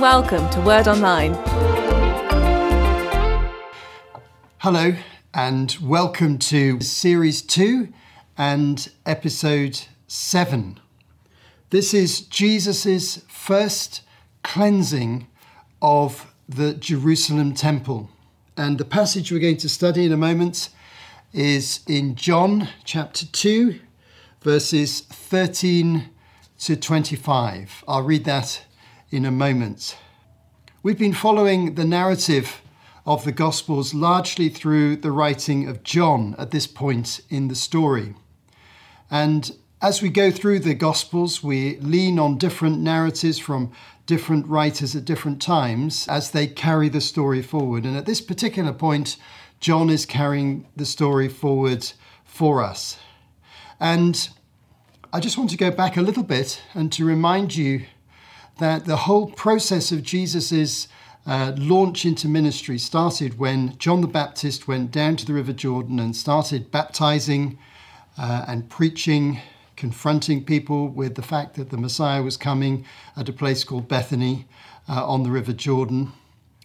welcome 0.00 0.48
to 0.48 0.58
Word 0.62 0.88
Online. 0.88 1.34
Hello, 4.56 4.94
and 5.34 5.76
welcome 5.82 6.38
to 6.38 6.80
Series 6.80 7.42
2 7.42 7.92
and 8.38 8.90
Episode 9.04 9.78
7. 10.06 10.80
This 11.68 11.92
is 11.92 12.22
Jesus' 12.22 13.18
first 13.28 14.00
cleansing 14.42 15.26
of 15.82 16.32
the 16.48 16.72
Jerusalem 16.72 17.52
temple. 17.52 18.08
And 18.56 18.78
the 18.78 18.86
passage 18.86 19.30
we're 19.30 19.38
going 19.38 19.58
to 19.58 19.68
study 19.68 20.06
in 20.06 20.12
a 20.12 20.16
moment 20.16 20.70
is 21.34 21.80
in 21.86 22.14
John 22.14 22.68
chapter 22.84 23.26
2, 23.26 23.78
verses 24.40 25.00
13 25.02 26.08
to 26.60 26.76
25. 26.76 27.84
I'll 27.86 28.02
read 28.02 28.24
that 28.24 28.64
in 29.10 29.24
a 29.24 29.30
moment. 29.30 29.96
We've 30.82 30.98
been 30.98 31.12
following 31.12 31.74
the 31.74 31.84
narrative 31.84 32.62
of 33.04 33.24
the 33.24 33.32
Gospels 33.32 33.92
largely 33.92 34.48
through 34.48 34.96
the 34.96 35.10
writing 35.10 35.68
of 35.68 35.82
John 35.82 36.34
at 36.38 36.52
this 36.52 36.66
point 36.66 37.20
in 37.28 37.48
the 37.48 37.54
story. 37.54 38.14
And 39.10 39.50
as 39.82 40.00
we 40.00 40.10
go 40.10 40.30
through 40.30 40.60
the 40.60 40.74
Gospels, 40.74 41.42
we 41.42 41.78
lean 41.78 42.18
on 42.18 42.38
different 42.38 42.80
narratives 42.80 43.38
from 43.38 43.72
different 44.06 44.46
writers 44.46 44.94
at 44.94 45.04
different 45.04 45.42
times 45.42 46.06
as 46.08 46.30
they 46.30 46.46
carry 46.46 46.88
the 46.88 47.00
story 47.00 47.42
forward. 47.42 47.84
And 47.84 47.96
at 47.96 48.06
this 48.06 48.20
particular 48.20 48.72
point, 48.72 49.16
John 49.58 49.90
is 49.90 50.06
carrying 50.06 50.66
the 50.76 50.86
story 50.86 51.28
forward 51.28 51.92
for 52.24 52.62
us. 52.62 52.98
And 53.78 54.28
I 55.12 55.20
just 55.20 55.36
want 55.36 55.50
to 55.50 55.56
go 55.56 55.70
back 55.70 55.96
a 55.96 56.02
little 56.02 56.22
bit 56.22 56.62
and 56.74 56.92
to 56.92 57.04
remind 57.04 57.56
you 57.56 57.86
that 58.58 58.84
the 58.84 58.96
whole 58.96 59.30
process 59.30 59.92
of 59.92 60.02
Jesus's 60.02 60.88
uh, 61.26 61.52
launch 61.56 62.04
into 62.04 62.28
ministry 62.28 62.78
started 62.78 63.38
when 63.38 63.76
John 63.78 64.00
the 64.00 64.06
Baptist 64.06 64.66
went 64.66 64.90
down 64.90 65.16
to 65.16 65.26
the 65.26 65.32
River 65.34 65.52
Jordan 65.52 65.98
and 65.98 66.16
started 66.16 66.70
baptizing 66.70 67.58
uh, 68.18 68.44
and 68.48 68.68
preaching, 68.68 69.40
confronting 69.76 70.44
people 70.44 70.88
with 70.88 71.14
the 71.14 71.22
fact 71.22 71.54
that 71.54 71.70
the 71.70 71.76
Messiah 71.76 72.22
was 72.22 72.36
coming 72.36 72.84
at 73.16 73.28
a 73.28 73.32
place 73.32 73.64
called 73.64 73.88
Bethany 73.88 74.46
uh, 74.88 75.06
on 75.06 75.22
the 75.22 75.30
River 75.30 75.52
Jordan. 75.52 76.12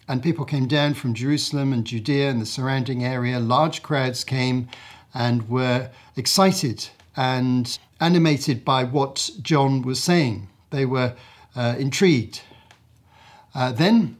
And 0.08 0.22
people 0.22 0.44
came 0.44 0.66
down 0.66 0.94
from 0.94 1.14
Jerusalem 1.14 1.72
and 1.72 1.84
Judea 1.84 2.30
and 2.30 2.40
the 2.40 2.46
surrounding 2.46 3.04
area. 3.04 3.40
Large 3.40 3.82
crowds 3.82 4.24
came 4.24 4.68
and 5.12 5.48
were 5.48 5.90
excited 6.16 6.88
and 7.16 7.78
animated 8.00 8.64
by 8.64 8.84
what 8.84 9.30
John 9.42 9.82
was 9.82 10.02
saying. 10.02 10.48
They 10.70 10.84
were 10.84 11.14
uh, 11.56 11.74
intrigued. 11.78 12.42
Uh, 13.54 13.72
then 13.72 14.16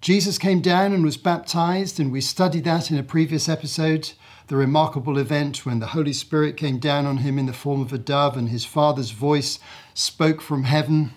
Jesus 0.00 0.36
came 0.36 0.60
down 0.60 0.92
and 0.92 1.04
was 1.04 1.16
baptized, 1.16 2.00
and 2.00 2.10
we 2.10 2.20
studied 2.20 2.64
that 2.64 2.90
in 2.90 2.98
a 2.98 3.04
previous 3.04 3.48
episode. 3.48 4.12
The 4.48 4.56
remarkable 4.56 5.16
event 5.16 5.64
when 5.64 5.78
the 5.78 5.86
Holy 5.86 6.12
Spirit 6.12 6.56
came 6.56 6.78
down 6.78 7.06
on 7.06 7.18
him 7.18 7.38
in 7.38 7.46
the 7.46 7.52
form 7.52 7.80
of 7.80 7.92
a 7.92 7.98
dove, 7.98 8.36
and 8.36 8.48
his 8.48 8.64
Father's 8.64 9.12
voice 9.12 9.60
spoke 9.94 10.40
from 10.40 10.64
heaven, 10.64 11.12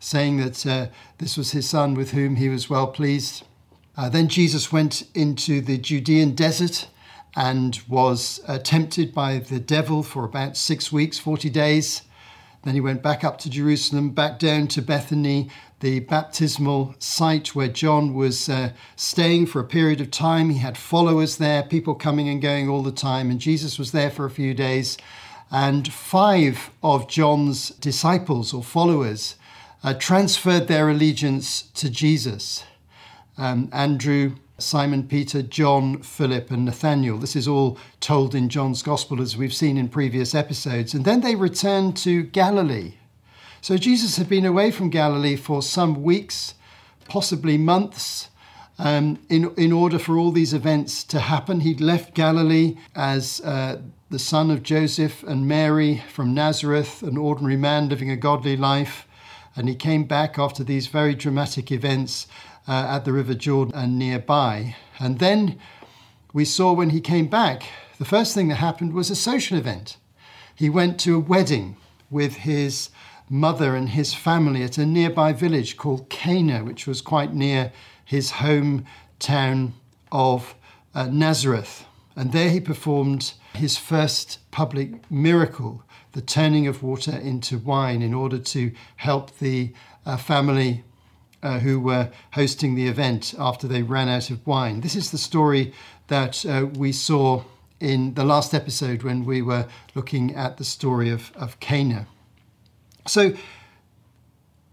saying 0.00 0.38
that 0.38 0.66
uh, 0.66 0.86
this 1.18 1.36
was 1.36 1.52
his 1.52 1.68
Son 1.68 1.94
with 1.94 2.10
whom 2.10 2.36
he 2.36 2.48
was 2.48 2.68
well 2.68 2.88
pleased. 2.88 3.44
Uh, 3.96 4.08
then 4.08 4.26
Jesus 4.26 4.72
went 4.72 5.04
into 5.14 5.60
the 5.60 5.78
Judean 5.78 6.34
desert 6.34 6.88
and 7.36 7.80
was 7.88 8.40
uh, 8.48 8.58
tempted 8.58 9.14
by 9.14 9.38
the 9.38 9.60
devil 9.60 10.02
for 10.02 10.24
about 10.24 10.56
six 10.56 10.90
weeks, 10.90 11.18
40 11.18 11.50
days. 11.50 12.02
Then 12.64 12.74
he 12.74 12.80
went 12.80 13.02
back 13.02 13.24
up 13.24 13.38
to 13.38 13.50
Jerusalem, 13.50 14.10
back 14.10 14.38
down 14.38 14.68
to 14.68 14.80
Bethany, 14.80 15.50
the 15.80 16.00
baptismal 16.00 16.94
site 16.98 17.54
where 17.54 17.68
John 17.68 18.14
was 18.14 18.48
uh, 18.48 18.72
staying 18.96 19.46
for 19.46 19.60
a 19.60 19.64
period 19.64 20.00
of 20.00 20.10
time. 20.10 20.48
He 20.48 20.58
had 20.58 20.78
followers 20.78 21.36
there, 21.36 21.62
people 21.62 21.94
coming 21.94 22.26
and 22.28 22.40
going 22.40 22.70
all 22.70 22.82
the 22.82 22.90
time, 22.90 23.30
and 23.30 23.38
Jesus 23.38 23.78
was 23.78 23.92
there 23.92 24.10
for 24.10 24.24
a 24.24 24.30
few 24.30 24.54
days. 24.54 24.96
And 25.50 25.92
five 25.92 26.70
of 26.82 27.06
John's 27.06 27.68
disciples 27.68 28.54
or 28.54 28.62
followers 28.62 29.36
uh, 29.82 29.92
transferred 29.92 30.66
their 30.66 30.88
allegiance 30.88 31.62
to 31.74 31.90
Jesus. 31.90 32.64
Um, 33.36 33.68
Andrew, 33.72 34.36
Simon 34.64 35.06
Peter, 35.06 35.42
John, 35.42 36.02
Philip, 36.02 36.50
and 36.50 36.64
Nathaniel. 36.64 37.18
This 37.18 37.36
is 37.36 37.46
all 37.46 37.78
told 38.00 38.34
in 38.34 38.48
John's 38.48 38.82
Gospel 38.82 39.20
as 39.20 39.36
we've 39.36 39.54
seen 39.54 39.76
in 39.76 39.88
previous 39.88 40.34
episodes. 40.34 40.94
And 40.94 41.04
then 41.04 41.20
they 41.20 41.34
returned 41.34 41.96
to 41.98 42.22
Galilee. 42.22 42.94
So 43.60 43.76
Jesus 43.76 44.16
had 44.16 44.28
been 44.28 44.44
away 44.44 44.70
from 44.70 44.90
Galilee 44.90 45.36
for 45.36 45.62
some 45.62 46.02
weeks, 46.02 46.54
possibly 47.08 47.56
months. 47.56 48.28
Um, 48.78 49.20
in, 49.28 49.54
in 49.56 49.72
order 49.72 49.98
for 49.98 50.18
all 50.18 50.32
these 50.32 50.52
events 50.52 51.04
to 51.04 51.20
happen, 51.20 51.60
he'd 51.60 51.80
left 51.80 52.14
Galilee 52.14 52.76
as 52.94 53.40
uh, 53.42 53.80
the 54.10 54.18
son 54.18 54.50
of 54.50 54.62
Joseph 54.62 55.22
and 55.22 55.48
Mary 55.48 56.02
from 56.12 56.34
Nazareth, 56.34 57.02
an 57.02 57.16
ordinary 57.16 57.56
man 57.56 57.88
living 57.88 58.10
a 58.10 58.16
godly 58.16 58.56
life. 58.56 59.06
And 59.56 59.68
he 59.68 59.74
came 59.76 60.04
back 60.04 60.38
after 60.38 60.64
these 60.64 60.88
very 60.88 61.14
dramatic 61.14 61.70
events 61.70 62.26
uh, 62.66 62.86
at 62.88 63.04
the 63.04 63.12
River 63.12 63.34
Jordan 63.34 63.74
and 63.74 63.98
nearby. 63.98 64.76
And 64.98 65.18
then 65.18 65.58
we 66.32 66.44
saw 66.44 66.72
when 66.72 66.90
he 66.90 67.00
came 67.00 67.26
back, 67.26 67.64
the 67.98 68.04
first 68.04 68.34
thing 68.34 68.48
that 68.48 68.56
happened 68.56 68.92
was 68.92 69.10
a 69.10 69.16
social 69.16 69.56
event. 69.56 69.96
He 70.54 70.68
went 70.68 70.98
to 71.00 71.16
a 71.16 71.20
wedding 71.20 71.76
with 72.10 72.36
his 72.36 72.90
mother 73.28 73.74
and 73.74 73.90
his 73.90 74.14
family 74.14 74.62
at 74.62 74.78
a 74.78 74.86
nearby 74.86 75.32
village 75.32 75.76
called 75.76 76.08
Cana, 76.10 76.64
which 76.64 76.86
was 76.86 77.00
quite 77.00 77.34
near 77.34 77.72
his 78.04 78.32
hometown 78.32 79.72
of 80.12 80.54
uh, 80.94 81.06
Nazareth. 81.06 81.86
And 82.16 82.32
there 82.32 82.50
he 82.50 82.60
performed 82.60 83.34
his 83.54 83.76
first 83.76 84.38
public 84.50 85.10
miracle, 85.10 85.82
the 86.12 86.20
turning 86.20 86.66
of 86.66 86.82
water 86.82 87.16
into 87.16 87.58
wine, 87.58 88.02
in 88.02 88.14
order 88.14 88.38
to 88.38 88.72
help 88.96 89.38
the 89.38 89.72
uh, 90.06 90.16
family 90.16 90.84
uh, 91.44 91.60
who 91.60 91.78
were 91.78 92.10
hosting 92.32 92.74
the 92.74 92.88
event 92.88 93.34
after 93.38 93.68
they 93.68 93.82
ran 93.82 94.08
out 94.08 94.30
of 94.30 94.44
wine. 94.46 94.80
This 94.80 94.96
is 94.96 95.10
the 95.10 95.18
story 95.18 95.72
that 96.08 96.44
uh, 96.46 96.66
we 96.74 96.90
saw 96.90 97.44
in 97.78 98.14
the 98.14 98.24
last 98.24 98.54
episode 98.54 99.02
when 99.02 99.24
we 99.24 99.42
were 99.42 99.68
looking 99.94 100.34
at 100.34 100.56
the 100.56 100.64
story 100.64 101.10
of, 101.10 101.30
of 101.36 101.60
Cana. 101.60 102.06
So, 103.06 103.34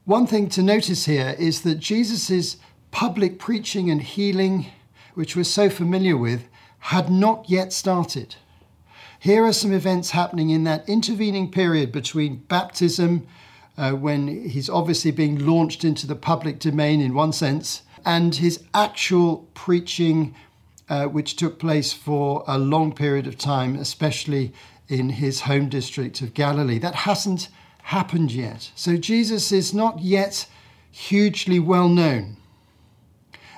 one 0.05 0.25
thing 0.25 0.49
to 0.49 0.63
notice 0.63 1.05
here 1.05 1.35
is 1.37 1.61
that 1.61 1.75
Jesus' 1.75 2.57
public 2.89 3.37
preaching 3.37 3.89
and 3.89 4.01
healing, 4.01 4.67
which 5.13 5.35
we're 5.35 5.43
so 5.43 5.69
familiar 5.69 6.17
with, 6.17 6.47
had 6.79 7.11
not 7.11 7.49
yet 7.49 7.73
started. 7.73 8.35
Here 9.19 9.43
are 9.45 9.53
some 9.53 9.73
events 9.73 10.11
happening 10.11 10.49
in 10.49 10.63
that 10.63 10.87
intervening 10.89 11.51
period 11.51 11.91
between 11.91 12.37
baptism, 12.37 13.27
uh, 13.81 13.93
when 13.93 14.47
he's 14.47 14.69
obviously 14.69 15.09
being 15.09 15.43
launched 15.43 15.83
into 15.83 16.05
the 16.05 16.15
public 16.15 16.59
domain 16.59 17.01
in 17.01 17.15
one 17.15 17.33
sense, 17.33 17.81
and 18.05 18.35
his 18.35 18.63
actual 18.75 19.47
preaching, 19.55 20.35
uh, 20.87 21.05
which 21.05 21.35
took 21.35 21.57
place 21.57 21.91
for 21.91 22.43
a 22.47 22.59
long 22.59 22.93
period 22.93 23.25
of 23.25 23.39
time, 23.39 23.75
especially 23.75 24.53
in 24.87 25.09
his 25.09 25.41
home 25.41 25.67
district 25.67 26.21
of 26.21 26.35
Galilee. 26.35 26.77
That 26.77 26.93
hasn't 26.93 27.49
happened 27.83 28.31
yet. 28.31 28.69
So 28.75 28.97
Jesus 28.97 29.51
is 29.51 29.73
not 29.73 29.99
yet 29.99 30.45
hugely 30.91 31.57
well 31.57 31.89
known. 31.89 32.37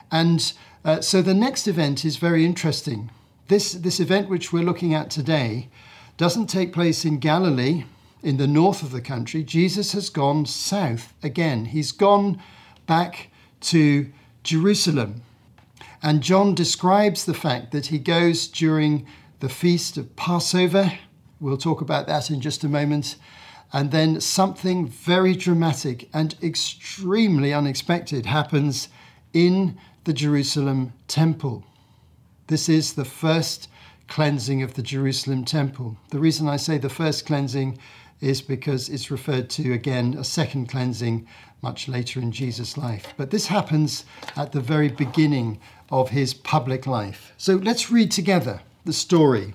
And 0.10 0.54
uh, 0.86 1.02
so 1.02 1.22
the 1.22 1.34
next 1.34 1.68
event 1.68 2.06
is 2.06 2.16
very 2.16 2.46
interesting. 2.46 3.12
This, 3.50 3.74
this 3.74 4.00
event, 4.00 4.30
which 4.30 4.54
we're 4.54 4.64
looking 4.64 4.94
at 4.94 5.10
today, 5.10 5.68
doesn't 6.16 6.48
take 6.48 6.72
place 6.72 7.04
in 7.04 7.18
Galilee, 7.20 7.84
in 8.24 8.38
the 8.38 8.48
north 8.48 8.82
of 8.82 8.92
the 8.92 9.02
country. 9.02 9.44
Jesus 9.44 9.92
has 9.92 10.10
gone 10.10 10.46
south 10.46 11.14
again. 11.22 11.66
He's 11.66 11.92
gone 11.92 12.42
back 12.88 13.30
to 13.62 14.12
Jerusalem. 14.44 15.22
And 16.02 16.22
John 16.22 16.56
describes 16.56 17.26
the 17.26 17.34
fact 17.34 17.72
that 17.72 17.88
he 17.88 18.00
goes 18.00 18.48
during 18.48 19.06
the 19.40 19.50
feast 19.50 19.98
of 19.98 20.16
Passover. 20.16 20.94
We'll 21.40 21.58
talk 21.58 21.82
about 21.82 22.08
that 22.08 22.32
in 22.32 22.42
just 22.42 22.64
a 22.64 22.70
moment. 22.70 23.18
And 23.74 23.92
then 23.92 24.22
something 24.22 24.88
very 24.88 25.36
dramatic 25.36 26.10
and 26.14 26.36
extremely 26.42 27.54
unexpected 27.54 28.26
happens 28.26 28.88
in 29.34 29.78
the 30.04 30.14
Jerusalem 30.14 30.94
temple. 31.08 31.66
This 32.48 32.70
is 32.70 32.94
the 32.94 33.06
first 33.06 33.68
cleansing 34.08 34.62
of 34.62 34.76
the 34.76 34.84
Jerusalem 34.84 35.44
temple. 35.44 35.98
The 36.10 36.20
reason 36.20 36.48
I 36.48 36.58
say 36.58 36.78
the 36.78 36.90
first 36.90 37.26
cleansing 37.26 37.80
is 38.22 38.42
because 38.42 38.90
it's 38.90 39.12
referred 39.12 39.50
to 39.52 39.74
again 39.74 40.16
a 40.18 40.24
second 40.24 40.68
cleansing 40.70 41.28
much 41.62 41.88
later 41.88 42.20
in 42.20 42.32
Jesus' 42.32 42.78
life. 42.78 43.14
But 43.18 43.32
this 43.32 43.48
happens 43.48 44.06
at 44.36 44.52
the 44.52 44.62
very 44.62 44.90
beginning 44.90 45.60
of 45.90 46.10
his 46.10 46.34
public 46.34 46.86
life. 46.86 47.34
So 47.38 47.56
let's 47.56 47.92
read 47.92 48.12
together 48.12 48.62
the 48.86 48.94
story. 48.94 49.54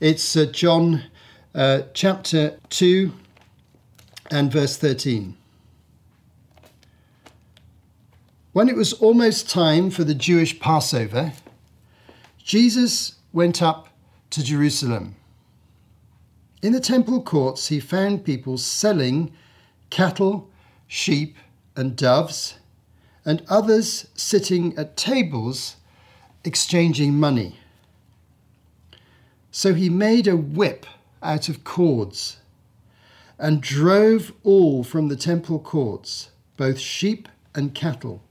It's 0.00 0.36
uh, 0.36 0.46
John 0.46 1.04
uh, 1.54 1.82
chapter 1.92 2.58
2, 2.70 3.12
and 4.30 4.52
verse 4.52 4.76
13. 4.76 5.36
When 8.52 8.68
it 8.68 8.76
was 8.76 8.92
almost 8.94 9.48
time 9.48 9.90
for 9.90 10.04
the 10.04 10.14
Jewish 10.14 10.58
Passover, 10.58 11.32
Jesus 12.38 13.16
went 13.32 13.62
up 13.62 13.88
to 14.30 14.42
Jerusalem. 14.42 15.16
In 16.60 16.72
the 16.72 16.80
temple 16.80 17.22
courts, 17.22 17.68
he 17.68 17.78
found 17.78 18.24
people 18.24 18.58
selling 18.58 19.32
cattle, 19.90 20.50
sheep, 20.88 21.36
and 21.76 21.94
doves, 21.94 22.58
and 23.24 23.42
others 23.48 24.08
sitting 24.14 24.76
at 24.76 24.96
tables 24.96 25.76
exchanging 26.44 27.14
money. 27.14 27.58
So 29.50 29.74
he 29.74 29.88
made 29.88 30.26
a 30.26 30.36
whip 30.36 30.86
out 31.22 31.48
of 31.48 31.64
cords 31.64 32.38
and 33.38 33.60
drove 33.60 34.32
all 34.42 34.82
from 34.82 35.08
the 35.08 35.16
temple 35.16 35.60
courts, 35.60 36.30
both 36.56 36.78
sheep 36.78 37.28
and 37.54 37.74
cattle. 37.74 38.22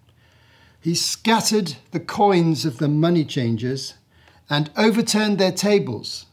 He 0.82 0.96
scattered 0.96 1.76
the 1.92 2.00
coins 2.00 2.66
of 2.66 2.78
the 2.78 2.88
money 2.88 3.26
changers 3.26 3.96
and 4.50 4.70
overturned 4.78 5.38
their 5.38 5.52
tables. 5.52 6.27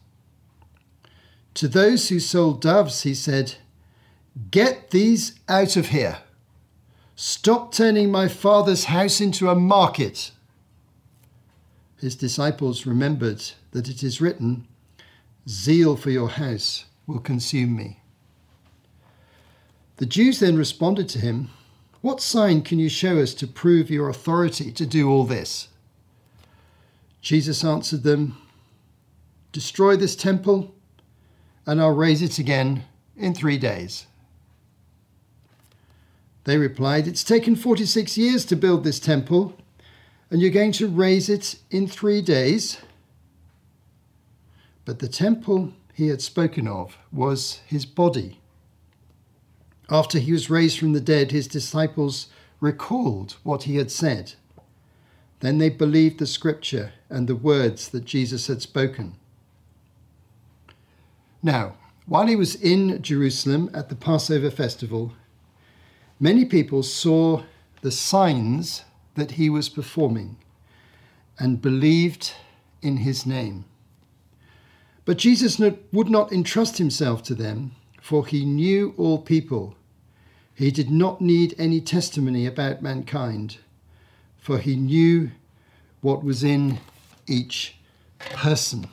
To 1.55 1.67
those 1.69 2.09
who 2.09 2.19
sold 2.19 2.61
doves, 2.61 3.03
he 3.03 3.15
said, 3.15 3.55
Get 4.51 4.91
these 4.91 5.39
out 5.47 5.77
of 5.77 5.87
here. 5.87 6.19
Stop 7.15 7.71
turning 7.71 8.11
my 8.11 8.27
father's 8.27 8.85
house 8.85 9.21
into 9.21 9.49
a 9.49 9.55
market. 9.55 10.31
His 11.97 12.15
disciples 12.15 12.85
remembered 12.85 13.41
that 13.71 13.87
it 13.87 14.03
is 14.03 14.19
written, 14.19 14.67
Zeal 15.47 15.95
for 15.95 16.11
your 16.11 16.29
house 16.29 16.85
will 17.07 17.19
consume 17.19 17.75
me. 17.75 18.01
The 19.95 20.05
Jews 20.05 20.39
then 20.39 20.57
responded 20.57 21.07
to 21.09 21.19
him, 21.19 21.49
What 22.01 22.19
sign 22.19 22.63
can 22.63 22.79
you 22.79 22.89
show 22.89 23.19
us 23.19 23.33
to 23.35 23.47
prove 23.47 23.89
your 23.89 24.09
authority 24.09 24.73
to 24.73 24.85
do 24.85 25.09
all 25.09 25.23
this? 25.23 25.69
Jesus 27.21 27.63
answered 27.63 28.03
them, 28.03 28.37
Destroy 29.53 29.95
this 29.95 30.17
temple, 30.17 30.74
and 31.65 31.81
I'll 31.81 31.95
raise 31.95 32.21
it 32.21 32.37
again 32.39 32.83
in 33.17 33.33
three 33.33 33.57
days. 33.57 34.07
They 36.43 36.57
replied, 36.57 37.07
It's 37.07 37.23
taken 37.23 37.55
46 37.55 38.17
years 38.17 38.45
to 38.45 38.55
build 38.55 38.83
this 38.83 38.99
temple, 38.99 39.57
and 40.29 40.41
you're 40.41 40.51
going 40.51 40.71
to 40.73 40.87
raise 40.87 41.29
it 41.29 41.57
in 41.71 41.87
three 41.87 42.21
days? 42.21 42.77
But 44.85 44.99
the 44.99 45.07
temple 45.07 45.73
he 45.93 46.07
had 46.07 46.21
spoken 46.21 46.67
of 46.67 46.97
was 47.11 47.61
his 47.65 47.85
body. 47.85 48.39
After 49.89 50.19
he 50.19 50.31
was 50.31 50.49
raised 50.49 50.79
from 50.79 50.93
the 50.93 51.01
dead, 51.01 51.31
his 51.31 51.47
disciples 51.47 52.27
recalled 52.59 53.37
what 53.43 53.63
he 53.63 53.77
had 53.77 53.91
said. 53.91 54.33
Then 55.39 55.57
they 55.57 55.69
believed 55.69 56.19
the 56.19 56.27
scripture 56.27 56.93
and 57.09 57.27
the 57.27 57.35
words 57.35 57.89
that 57.89 58.05
Jesus 58.05 58.47
had 58.47 58.61
spoken. 58.61 59.15
Now, 61.45 61.75
while 62.07 62.25
he 62.25 62.35
was 62.35 62.55
in 62.55 63.03
Jerusalem 63.03 63.69
at 63.71 63.89
the 63.89 63.95
Passover 63.95 64.49
festival, 64.49 65.13
many 66.19 66.43
people 66.43 66.81
saw 66.81 67.43
the 67.81 67.91
signs 67.91 68.83
that 69.13 69.33
he 69.33 69.47
was 69.51 69.69
performing 69.69 70.37
and 71.37 71.61
believed 71.61 72.33
in 72.81 72.97
his 72.97 73.27
name. 73.27 73.65
But 75.05 75.19
Jesus 75.19 75.59
would 75.59 76.09
not 76.09 76.31
entrust 76.31 76.79
himself 76.79 77.21
to 77.25 77.35
them, 77.35 77.75
for 78.01 78.25
he 78.25 78.43
knew 78.43 78.95
all 78.97 79.19
people. 79.19 79.75
He 80.55 80.71
did 80.71 80.89
not 80.89 81.21
need 81.21 81.53
any 81.59 81.79
testimony 81.79 82.47
about 82.47 82.81
mankind, 82.81 83.59
for 84.39 84.57
he 84.57 84.75
knew 84.75 85.29
what 86.01 86.23
was 86.23 86.43
in 86.43 86.79
each 87.27 87.75
person. 88.17 88.87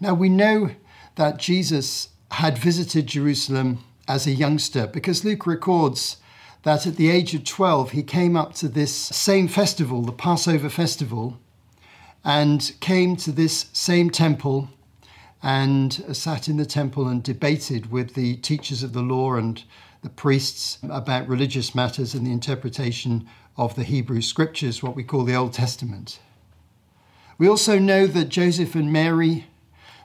Now 0.00 0.14
we 0.14 0.28
know 0.28 0.70
that 1.16 1.38
Jesus 1.38 2.08
had 2.32 2.58
visited 2.58 3.06
Jerusalem 3.06 3.84
as 4.08 4.26
a 4.26 4.32
youngster 4.32 4.86
because 4.86 5.24
Luke 5.24 5.46
records 5.46 6.16
that 6.62 6.86
at 6.86 6.96
the 6.96 7.10
age 7.10 7.34
of 7.34 7.44
12 7.44 7.92
he 7.92 8.02
came 8.02 8.36
up 8.36 8.54
to 8.54 8.68
this 8.68 8.94
same 8.94 9.48
festival, 9.48 10.02
the 10.02 10.12
Passover 10.12 10.68
festival, 10.68 11.38
and 12.24 12.72
came 12.80 13.16
to 13.16 13.30
this 13.30 13.66
same 13.72 14.10
temple 14.10 14.68
and 15.42 15.92
sat 16.16 16.48
in 16.48 16.56
the 16.56 16.64
temple 16.64 17.06
and 17.06 17.22
debated 17.22 17.92
with 17.92 18.14
the 18.14 18.36
teachers 18.36 18.82
of 18.82 18.94
the 18.94 19.02
law 19.02 19.34
and 19.34 19.62
the 20.02 20.08
priests 20.08 20.78
about 20.82 21.28
religious 21.28 21.74
matters 21.74 22.14
and 22.14 22.26
the 22.26 22.32
interpretation 22.32 23.28
of 23.56 23.74
the 23.74 23.84
Hebrew 23.84 24.22
scriptures, 24.22 24.82
what 24.82 24.96
we 24.96 25.04
call 25.04 25.24
the 25.24 25.34
Old 25.34 25.52
Testament. 25.52 26.18
We 27.36 27.46
also 27.46 27.78
know 27.78 28.06
that 28.06 28.30
Joseph 28.30 28.74
and 28.74 28.92
Mary 28.92 29.46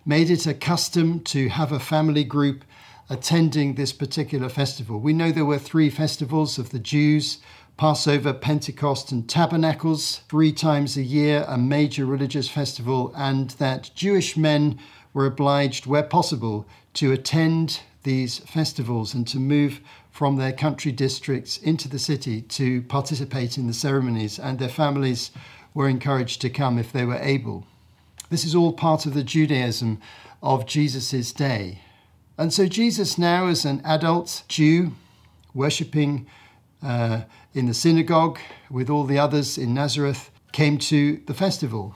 made 0.09 0.31
it 0.31 0.47
a 0.47 0.53
custom 0.56 1.19
to 1.19 1.50
have 1.50 1.71
a 1.71 1.79
family 1.79 2.23
group 2.23 2.65
attending 3.11 3.75
this 3.75 3.94
particular 3.94 4.50
festival. 4.50 5.00
We 5.00 5.13
know 5.13 5.31
there 5.31 5.45
were 5.45 5.59
three 5.59 5.91
festivals 5.91 6.57
of 6.57 6.71
the 6.71 6.79
Jews 6.79 7.38
Passover, 7.77 8.33
Pentecost, 8.33 9.11
and 9.11 9.29
Tabernacles, 9.29 10.21
three 10.27 10.51
times 10.51 10.97
a 10.97 11.03
year, 11.03 11.45
a 11.47 11.59
major 11.59 12.07
religious 12.07 12.50
festival, 12.50 13.13
and 13.15 13.51
that 13.51 13.91
Jewish 13.94 14.35
men 14.35 14.79
were 15.13 15.27
obliged, 15.27 15.85
where 15.85 16.01
possible, 16.01 16.65
to 16.95 17.11
attend 17.11 17.81
these 18.01 18.39
festivals 18.39 19.13
and 19.13 19.27
to 19.27 19.38
move 19.38 19.79
from 20.09 20.38
their 20.38 20.53
country 20.53 20.91
districts 20.91 21.59
into 21.59 21.88
the 21.88 22.00
city 22.00 22.41
to 22.41 22.81
participate 22.81 23.59
in 23.59 23.67
the 23.67 23.73
ceremonies, 23.73 24.39
and 24.39 24.57
their 24.57 24.69
families 24.69 25.29
were 25.75 25.88
encouraged 25.88 26.41
to 26.41 26.50
come 26.50 26.79
if 26.79 26.91
they 26.91 27.06
were 27.06 27.21
able. 27.21 27.67
This 28.29 28.45
is 28.45 28.53
all 28.53 28.73
part 28.73 29.05
of 29.05 29.15
the 29.15 29.23
Judaism 29.23 29.99
of 30.43 30.67
Jesus' 30.67 31.31
day. 31.31 31.81
And 32.37 32.53
so, 32.53 32.67
Jesus, 32.67 33.17
now 33.17 33.47
as 33.47 33.65
an 33.65 33.81
adult 33.83 34.43
Jew, 34.47 34.93
worshipping 35.53 36.27
uh, 36.83 37.23
in 37.53 37.65
the 37.65 37.73
synagogue 37.73 38.39
with 38.69 38.89
all 38.89 39.03
the 39.03 39.17
others 39.17 39.57
in 39.57 39.73
Nazareth, 39.73 40.29
came 40.51 40.77
to 40.77 41.17
the 41.25 41.33
festival. 41.33 41.95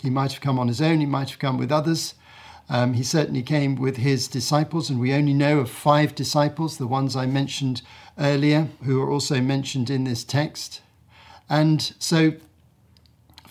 He 0.00 0.10
might 0.10 0.32
have 0.32 0.40
come 0.40 0.58
on 0.58 0.68
his 0.68 0.80
own, 0.80 1.00
he 1.00 1.06
might 1.06 1.30
have 1.30 1.38
come 1.38 1.58
with 1.58 1.72
others. 1.72 2.14
Um, 2.68 2.94
he 2.94 3.02
certainly 3.02 3.42
came 3.42 3.74
with 3.74 3.98
his 3.98 4.26
disciples, 4.26 4.88
and 4.88 4.98
we 4.98 5.12
only 5.12 5.34
know 5.34 5.58
of 5.58 5.68
five 5.68 6.14
disciples, 6.14 6.78
the 6.78 6.86
ones 6.86 7.14
I 7.14 7.26
mentioned 7.26 7.82
earlier, 8.18 8.68
who 8.84 9.02
are 9.02 9.10
also 9.10 9.40
mentioned 9.40 9.90
in 9.90 10.04
this 10.04 10.24
text. 10.24 10.80
And 11.50 11.82
so 11.98 12.34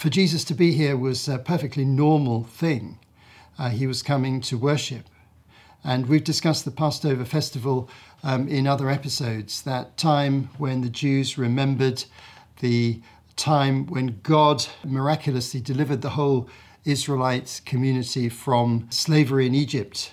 for 0.04 0.10
Jesus 0.10 0.44
to 0.44 0.54
be 0.54 0.74
here 0.74 0.98
was 0.98 1.30
a 1.30 1.40
perfectly 1.40 1.86
normal 1.86 2.44
thing. 2.44 3.00
Uh, 3.58 3.70
he 3.70 3.88
was 3.88 4.04
coming 4.04 4.42
to 4.42 4.58
worship. 4.58 5.06
And 5.82 6.08
we've 6.08 6.26
discussed 6.26 6.66
the 6.66 6.72
Passover 6.72 7.24
festival 7.24 7.90
um, 8.22 8.50
in 8.50 8.68
other 8.68 8.90
episodes, 8.90 9.62
that 9.62 9.96
time 9.96 10.50
when 10.58 10.82
the 10.82 10.90
Jews 10.90 11.38
remembered 11.38 12.04
the 12.60 13.02
time 13.38 13.86
when 13.86 14.20
God 14.24 14.66
miraculously 14.84 15.62
delivered 15.62 16.02
the 16.02 16.10
whole 16.10 16.50
Israelite 16.84 17.62
community 17.66 18.28
from 18.28 18.88
slavery 18.90 19.48
in 19.48 19.56
Egypt. 19.56 20.12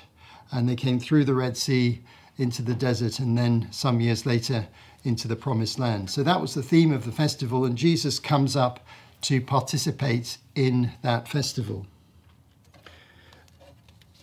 And 0.52 0.68
they 0.68 0.76
came 0.76 1.00
through 1.00 1.24
the 1.24 1.34
Red 1.34 1.56
Sea 1.56 2.00
into 2.38 2.62
the 2.62 2.74
desert 2.74 3.18
and 3.18 3.36
then 3.36 3.66
some 3.72 4.00
years 4.00 4.24
later 4.24 4.68
into 5.02 5.26
the 5.26 5.34
promised 5.34 5.80
land. 5.80 6.10
So 6.10 6.22
that 6.22 6.40
was 6.40 6.54
the 6.54 6.62
theme 6.62 6.92
of 6.92 7.06
the 7.06 7.10
festival, 7.10 7.64
and 7.64 7.74
Jesus 7.74 8.20
comes 8.20 8.54
up 8.54 8.86
to 9.22 9.40
participate 9.40 10.38
in 10.54 10.92
that 11.02 11.28
festival. 11.28 11.86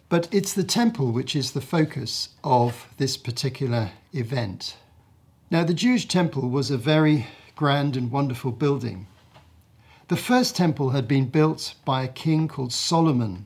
But 0.09 0.27
it's 0.33 0.53
the 0.53 0.63
temple 0.63 1.11
which 1.11 1.35
is 1.35 1.51
the 1.51 1.61
focus 1.61 2.29
of 2.43 2.87
this 2.97 3.17
particular 3.17 3.91
event. 4.13 4.77
Now, 5.51 5.63
the 5.63 5.73
Jewish 5.73 6.07
temple 6.07 6.49
was 6.49 6.71
a 6.71 6.77
very 6.77 7.27
grand 7.55 7.97
and 7.97 8.11
wonderful 8.11 8.51
building. 8.51 9.07
The 10.07 10.15
first 10.15 10.55
temple 10.55 10.91
had 10.91 11.07
been 11.07 11.27
built 11.27 11.75
by 11.83 12.03
a 12.03 12.07
king 12.07 12.47
called 12.47 12.71
Solomon, 12.71 13.45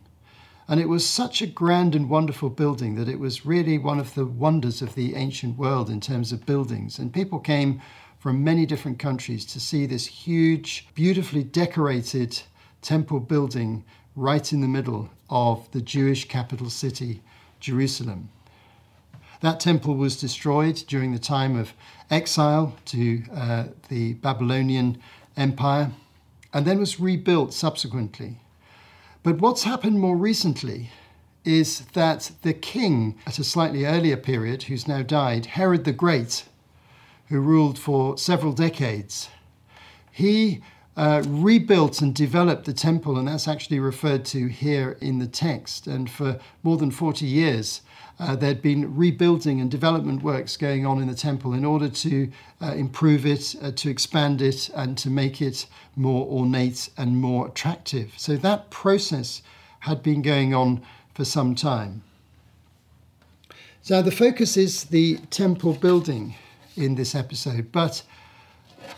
and 0.67 0.79
it 0.79 0.87
was 0.89 1.05
such 1.05 1.41
a 1.41 1.47
grand 1.47 1.95
and 1.95 2.09
wonderful 2.09 2.49
building 2.49 2.95
that 2.95 3.09
it 3.09 3.19
was 3.19 3.45
really 3.45 3.79
one 3.79 3.99
of 3.99 4.13
the 4.13 4.25
wonders 4.25 4.81
of 4.81 4.93
the 4.93 5.15
ancient 5.15 5.57
world 5.57 5.89
in 5.89 5.99
terms 5.99 6.31
of 6.31 6.45
buildings. 6.45 6.99
And 6.99 7.11
people 7.11 7.39
came 7.39 7.81
from 8.21 8.43
many 8.43 8.67
different 8.67 8.99
countries 8.99 9.43
to 9.43 9.59
see 9.59 9.87
this 9.87 10.05
huge, 10.05 10.87
beautifully 10.93 11.43
decorated 11.43 12.39
temple 12.83 13.19
building 13.19 13.83
right 14.15 14.53
in 14.53 14.61
the 14.61 14.67
middle 14.67 15.09
of 15.31 15.67
the 15.71 15.81
Jewish 15.81 16.27
capital 16.27 16.69
city, 16.69 17.23
Jerusalem. 17.59 18.29
That 19.39 19.59
temple 19.59 19.95
was 19.95 20.21
destroyed 20.21 20.83
during 20.87 21.13
the 21.13 21.17
time 21.17 21.57
of 21.57 21.73
exile 22.11 22.75
to 22.85 23.23
uh, 23.33 23.63
the 23.89 24.13
Babylonian 24.13 25.01
Empire 25.35 25.89
and 26.53 26.67
then 26.67 26.77
was 26.77 26.99
rebuilt 26.99 27.55
subsequently. 27.55 28.37
But 29.23 29.39
what's 29.39 29.63
happened 29.63 29.99
more 29.99 30.15
recently 30.15 30.91
is 31.43 31.85
that 31.93 32.29
the 32.43 32.53
king, 32.53 33.17
at 33.25 33.39
a 33.39 33.43
slightly 33.43 33.83
earlier 33.83 34.17
period, 34.17 34.63
who's 34.63 34.87
now 34.87 35.01
died, 35.01 35.47
Herod 35.47 35.85
the 35.85 35.91
Great, 35.91 36.43
who 37.31 37.39
ruled 37.39 37.79
for 37.79 38.17
several 38.17 38.51
decades, 38.51 39.29
he 40.11 40.61
uh, 40.97 41.23
rebuilt 41.25 42.01
and 42.01 42.13
developed 42.13 42.65
the 42.65 42.73
temple, 42.73 43.17
and 43.17 43.29
that's 43.29 43.47
actually 43.47 43.79
referred 43.79 44.25
to 44.25 44.47
here 44.47 44.97
in 44.99 45.19
the 45.19 45.27
text. 45.27 45.87
And 45.87 46.09
for 46.09 46.37
more 46.61 46.75
than 46.75 46.91
40 46.91 47.25
years, 47.25 47.81
uh, 48.19 48.35
there'd 48.35 48.61
been 48.61 48.97
rebuilding 48.97 49.61
and 49.61 49.71
development 49.71 50.21
works 50.21 50.57
going 50.57 50.85
on 50.85 51.01
in 51.01 51.07
the 51.07 51.15
temple 51.15 51.53
in 51.53 51.63
order 51.63 51.87
to 51.87 52.29
uh, 52.61 52.73
improve 52.73 53.25
it, 53.25 53.55
uh, 53.61 53.71
to 53.71 53.89
expand 53.89 54.41
it, 54.41 54.69
and 54.75 54.97
to 54.97 55.09
make 55.09 55.41
it 55.41 55.67
more 55.95 56.27
ornate 56.27 56.89
and 56.97 57.15
more 57.15 57.47
attractive. 57.47 58.11
So 58.17 58.35
that 58.35 58.69
process 58.71 59.41
had 59.79 60.03
been 60.03 60.21
going 60.21 60.53
on 60.53 60.81
for 61.15 61.23
some 61.23 61.55
time. 61.55 62.03
So 63.81 64.01
the 64.01 64.11
focus 64.11 64.57
is 64.57 64.83
the 64.83 65.17
temple 65.29 65.73
building 65.73 66.35
in 66.75 66.95
this 66.95 67.15
episode, 67.15 67.71
but 67.71 68.03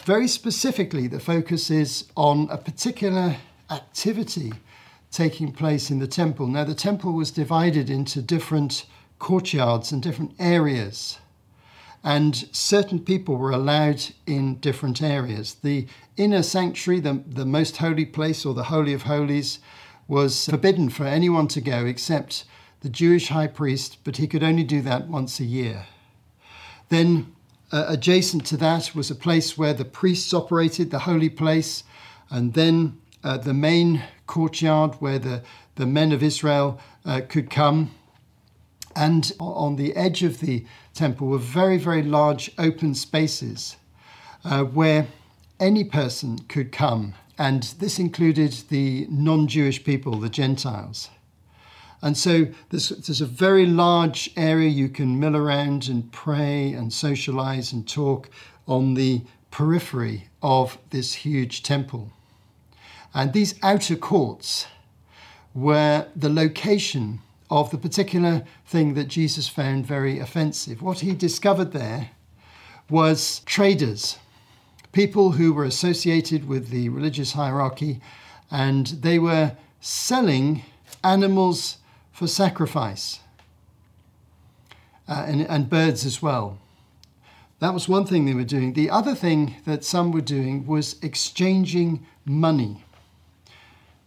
very 0.06 0.28
specifically, 0.28 1.08
the 1.08 1.20
focus 1.20 1.70
is 1.70 2.06
on 2.16 2.48
a 2.50 2.58
particular 2.58 3.38
activity 3.70 4.54
taking 5.12 5.52
place 5.52 5.90
in 5.90 6.00
the 6.00 6.08
temple. 6.08 6.48
Now, 6.48 6.64
the 6.64 6.76
temple 6.76 7.14
was 7.14 7.32
divided 7.32 7.90
into 7.90 8.22
different 8.22 8.86
courtyards 9.20 9.92
and 9.92 10.02
different 10.02 10.34
areas, 10.40 11.20
and 12.04 12.36
certain 12.52 13.00
people 13.00 13.38
were 13.38 13.52
allowed 13.52 14.04
in 14.26 14.56
different 14.56 15.02
areas. 15.02 15.56
The 15.56 15.88
inner 16.18 16.44
sanctuary, 16.44 17.00
the, 17.00 17.24
the 17.26 17.46
most 17.46 17.78
holy 17.78 18.06
place 18.06 18.46
or 18.46 18.54
the 18.54 18.66
Holy 18.66 18.94
of 18.94 19.04
Holies, 19.04 19.60
was 20.08 20.46
forbidden 20.46 20.90
for 20.90 21.06
anyone 21.06 21.48
to 21.50 21.62
go 21.62 21.86
except 21.86 22.44
the 22.82 22.90
Jewish 22.90 23.30
high 23.30 23.48
priest, 23.48 24.00
but 24.04 24.18
he 24.18 24.28
could 24.28 24.44
only 24.44 24.64
do 24.64 24.82
that 24.82 25.08
once 25.08 25.40
a 25.40 25.46
year. 25.46 25.86
Then, 26.90 27.33
uh, 27.74 27.86
adjacent 27.88 28.46
to 28.46 28.56
that 28.56 28.94
was 28.94 29.10
a 29.10 29.16
place 29.16 29.58
where 29.58 29.74
the 29.74 29.84
priests 29.84 30.32
operated, 30.32 30.92
the 30.92 31.00
holy 31.00 31.30
place, 31.30 31.84
and 32.30 32.54
then 32.54 33.02
uh, 33.24 33.38
the 33.38 33.54
main 33.54 34.04
courtyard 34.28 34.94
where 35.00 35.18
the, 35.18 35.42
the 35.76 35.88
men 35.88 36.12
of 36.12 36.22
Israel 36.22 36.80
uh, 37.04 37.22
could 37.28 37.50
come. 37.50 37.92
And 38.96 39.32
on 39.40 39.76
the 39.76 39.96
edge 39.96 40.22
of 40.22 40.40
the 40.40 40.68
temple 40.94 41.28
were 41.28 41.40
very, 41.40 41.80
very 41.80 42.04
large 42.04 42.52
open 42.60 42.94
spaces 42.94 43.76
uh, 44.46 44.64
where 44.64 45.08
any 45.60 45.84
person 45.84 46.40
could 46.48 46.72
come. 46.72 47.16
And 47.40 47.64
this 47.80 47.98
included 47.98 48.52
the 48.70 49.08
non 49.10 49.48
Jewish 49.48 49.84
people, 49.84 50.20
the 50.20 50.30
Gentiles. 50.30 51.10
And 52.04 52.18
so 52.18 52.48
there's, 52.70 52.90
there's 52.90 53.22
a 53.22 53.26
very 53.26 53.66
large 53.66 54.30
area 54.36 54.68
you 54.68 54.90
can 54.90 55.22
mill 55.22 55.38
around 55.38 55.88
and 55.88 56.12
pray 56.12 56.74
and 56.74 56.92
socialize 56.92 57.72
and 57.72 57.88
talk 57.88 58.30
on 58.68 58.96
the 58.96 59.22
periphery 59.52 60.28
of 60.42 60.78
this 60.90 61.14
huge 61.14 61.64
temple. 61.64 62.12
And 63.14 63.32
these 63.32 63.56
outer 63.64 63.96
courts 63.96 64.68
were 65.54 66.08
the 66.14 66.28
location 66.28 67.22
of 67.50 67.72
the 67.72 67.78
particular 67.78 68.44
thing 68.66 68.96
that 68.96 69.08
Jesus 69.08 69.48
found 69.48 69.86
very 69.86 70.20
offensive. 70.20 70.82
What 70.82 71.00
he 71.00 71.14
discovered 71.14 71.72
there 71.72 72.10
was 72.90 73.40
traders, 73.46 74.18
people 74.92 75.32
who 75.32 75.54
were 75.54 75.64
associated 75.64 76.50
with 76.50 76.68
the 76.68 76.90
religious 76.90 77.32
hierarchy, 77.32 78.02
and 78.52 78.88
they 78.88 79.20
were 79.20 79.56
selling 79.80 80.64
animals 81.02 81.78
for 82.14 82.28
sacrifice 82.28 83.20
uh, 85.10 85.26
and, 85.28 85.42
and 85.42 85.70
birds 85.70 86.06
as 86.06 86.22
well. 86.22 86.60
That 87.60 87.74
was 87.74 87.90
one 87.90 88.06
thing 88.06 88.26
they 88.26 88.34
were 88.34 88.44
doing. 88.44 88.74
The 88.74 88.90
other 88.90 89.16
thing 89.16 89.56
that 89.66 89.84
some 89.84 90.12
were 90.12 90.22
doing 90.22 90.66
was 90.66 90.96
exchanging 91.02 92.06
money. 92.24 92.86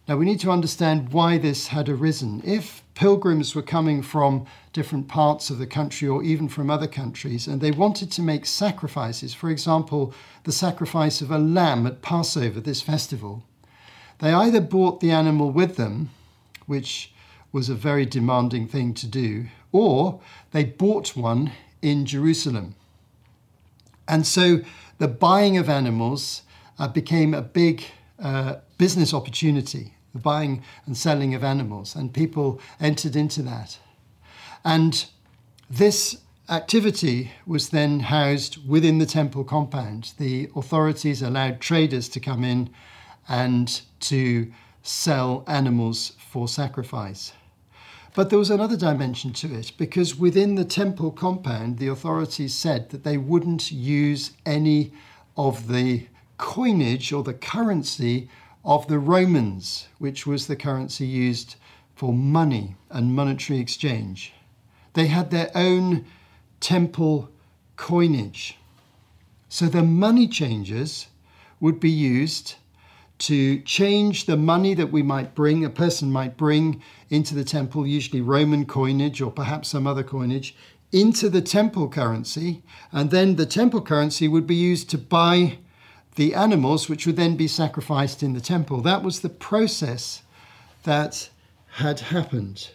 Now, 0.07 0.15
we 0.15 0.25
need 0.25 0.39
to 0.39 0.51
understand 0.51 1.11
why 1.11 1.37
this 1.37 1.67
had 1.67 1.89
arisen. 1.89 2.41
If 2.45 2.81
pilgrims 2.93 3.53
were 3.53 3.61
coming 3.61 4.01
from 4.01 4.45
different 4.71 5.09
parts 5.09 5.49
of 5.49 5.57
the 5.57 5.67
country 5.67 6.07
or 6.07 6.23
even 6.23 6.47
from 6.47 6.69
other 6.69 6.87
countries 6.87 7.45
and 7.45 7.59
they 7.59 7.71
wanted 7.71 8.09
to 8.11 8.21
make 8.21 8.45
sacrifices, 8.45 9.33
for 9.33 9.49
example, 9.49 10.13
the 10.45 10.53
sacrifice 10.53 11.19
of 11.19 11.29
a 11.29 11.37
lamb 11.37 11.85
at 11.85 12.01
Passover, 12.01 12.61
this 12.61 12.81
festival, 12.81 13.43
they 14.19 14.31
either 14.31 14.61
brought 14.61 15.01
the 15.01 15.11
animal 15.11 15.51
with 15.51 15.75
them, 15.75 16.09
which 16.67 17.11
was 17.51 17.69
a 17.69 17.75
very 17.75 18.05
demanding 18.05 18.67
thing 18.67 18.93
to 18.93 19.07
do, 19.07 19.47
or 19.71 20.19
they 20.51 20.63
bought 20.63 21.15
one 21.15 21.51
in 21.81 22.05
Jerusalem. 22.05 22.75
And 24.07 24.25
so 24.25 24.61
the 24.97 25.07
buying 25.07 25.57
of 25.57 25.69
animals 25.69 26.43
uh, 26.79 26.87
became 26.87 27.33
a 27.33 27.41
big 27.41 27.83
uh, 28.19 28.55
business 28.77 29.13
opportunity, 29.13 29.93
the 30.13 30.19
buying 30.19 30.63
and 30.85 30.95
selling 30.95 31.33
of 31.35 31.43
animals, 31.43 31.95
and 31.95 32.13
people 32.13 32.59
entered 32.79 33.15
into 33.15 33.41
that. 33.43 33.77
And 34.63 35.05
this 35.69 36.17
activity 36.49 37.31
was 37.45 37.69
then 37.69 37.99
housed 37.99 38.67
within 38.67 38.99
the 38.99 39.05
temple 39.05 39.43
compound. 39.43 40.13
The 40.17 40.49
authorities 40.55 41.21
allowed 41.21 41.59
traders 41.59 42.07
to 42.09 42.19
come 42.19 42.43
in 42.43 42.69
and 43.27 43.81
to 44.01 44.51
sell 44.87 45.43
animals 45.47 46.13
for 46.31 46.47
sacrifice. 46.47 47.33
But 48.15 48.29
there 48.29 48.39
was 48.39 48.49
another 48.49 48.77
dimension 48.77 49.33
to 49.33 49.53
it 49.53 49.73
because 49.77 50.17
within 50.17 50.55
the 50.55 50.65
temple 50.65 51.11
compound, 51.11 51.77
the 51.77 51.89
authorities 51.89 52.55
said 52.55 52.89
that 52.89 53.03
they 53.03 53.17
wouldn't 53.17 53.71
use 53.71 54.31
any 54.45 54.91
of 55.35 55.67
the 55.67 56.07
coinage 56.37 57.13
or 57.13 57.21
the 57.21 57.33
currency 57.33 58.29
of 58.65 58.87
the 58.87 58.97
Romans, 58.97 59.87
which 59.99 60.25
was 60.25 60.47
the 60.47 60.55
currency 60.55 61.05
used 61.05 61.57
for 61.95 62.13
money 62.13 62.75
and 62.89 63.15
monetary 63.15 63.59
exchange. 63.59 64.33
They 64.93 65.07
had 65.07 65.29
their 65.29 65.51
own 65.53 66.05
temple 66.59 67.29
coinage. 67.75 68.57
So 69.49 69.67
the 69.67 69.83
money 69.83 70.27
changers 70.27 71.07
would 71.59 71.79
be 71.79 71.91
used 71.91 72.55
to 73.19 73.59
change 73.61 74.25
the 74.25 74.37
money 74.37 74.73
that 74.73 74.91
we 74.91 75.01
might 75.01 75.33
bring, 75.33 75.65
a 75.65 75.69
person 75.69 76.11
might 76.11 76.37
bring 76.37 76.81
into 77.09 77.33
the 77.33 77.43
temple, 77.43 77.87
usually 77.87 78.21
Roman 78.21 78.65
coinage 78.65 79.21
or 79.21 79.31
perhaps 79.31 79.69
some 79.69 79.87
other 79.87 80.03
coinage, 80.03 80.55
into 80.91 81.29
the 81.29 81.41
temple 81.41 81.89
currency. 81.89 82.61
And 82.91 83.11
then 83.11 83.35
the 83.35 83.45
temple 83.45 83.81
currency 83.81 84.27
would 84.27 84.47
be 84.47 84.55
used 84.55 84.89
to 84.91 84.97
buy 84.97 85.57
the 86.15 86.33
animals, 86.33 86.89
which 86.89 87.05
would 87.05 87.15
then 87.15 87.35
be 87.35 87.47
sacrificed 87.47 88.23
in 88.23 88.33
the 88.33 88.41
temple. 88.41 88.81
That 88.81 89.03
was 89.03 89.21
the 89.21 89.29
process 89.29 90.23
that 90.83 91.29
had 91.73 91.99
happened. 91.99 92.69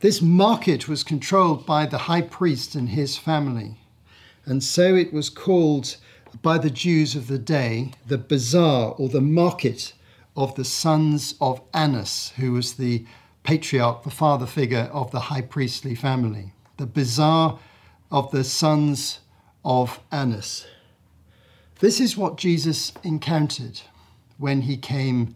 This 0.00 0.20
market 0.20 0.88
was 0.88 1.02
controlled 1.02 1.66
by 1.66 1.86
the 1.86 1.98
high 1.98 2.22
priest 2.22 2.74
and 2.74 2.90
his 2.90 3.16
family. 3.16 3.76
And 4.44 4.62
so 4.62 4.94
it 4.94 5.12
was 5.12 5.28
called 5.30 5.96
by 6.42 6.58
the 6.58 6.70
Jews 6.70 7.14
of 7.14 7.28
the 7.28 7.38
day 7.38 7.92
the 8.06 8.18
bazaar 8.18 8.94
or 8.98 9.08
the 9.08 9.20
market 9.20 9.92
of 10.36 10.54
the 10.54 10.64
sons 10.64 11.34
of 11.40 11.60
Annas, 11.72 12.32
who 12.36 12.52
was 12.52 12.74
the 12.74 13.06
patriarch, 13.42 14.02
the 14.02 14.10
father 14.10 14.46
figure 14.46 14.90
of 14.92 15.10
the 15.10 15.20
high 15.20 15.40
priestly 15.40 15.94
family. 15.94 16.52
The 16.76 16.86
bazaar 16.86 17.58
of 18.10 18.30
the 18.30 18.44
sons 18.44 19.20
of 19.64 20.00
Annas. 20.12 20.66
This 21.78 22.00
is 22.00 22.16
what 22.16 22.36
Jesus 22.36 22.92
encountered 23.02 23.80
when 24.38 24.62
he 24.62 24.76
came 24.76 25.34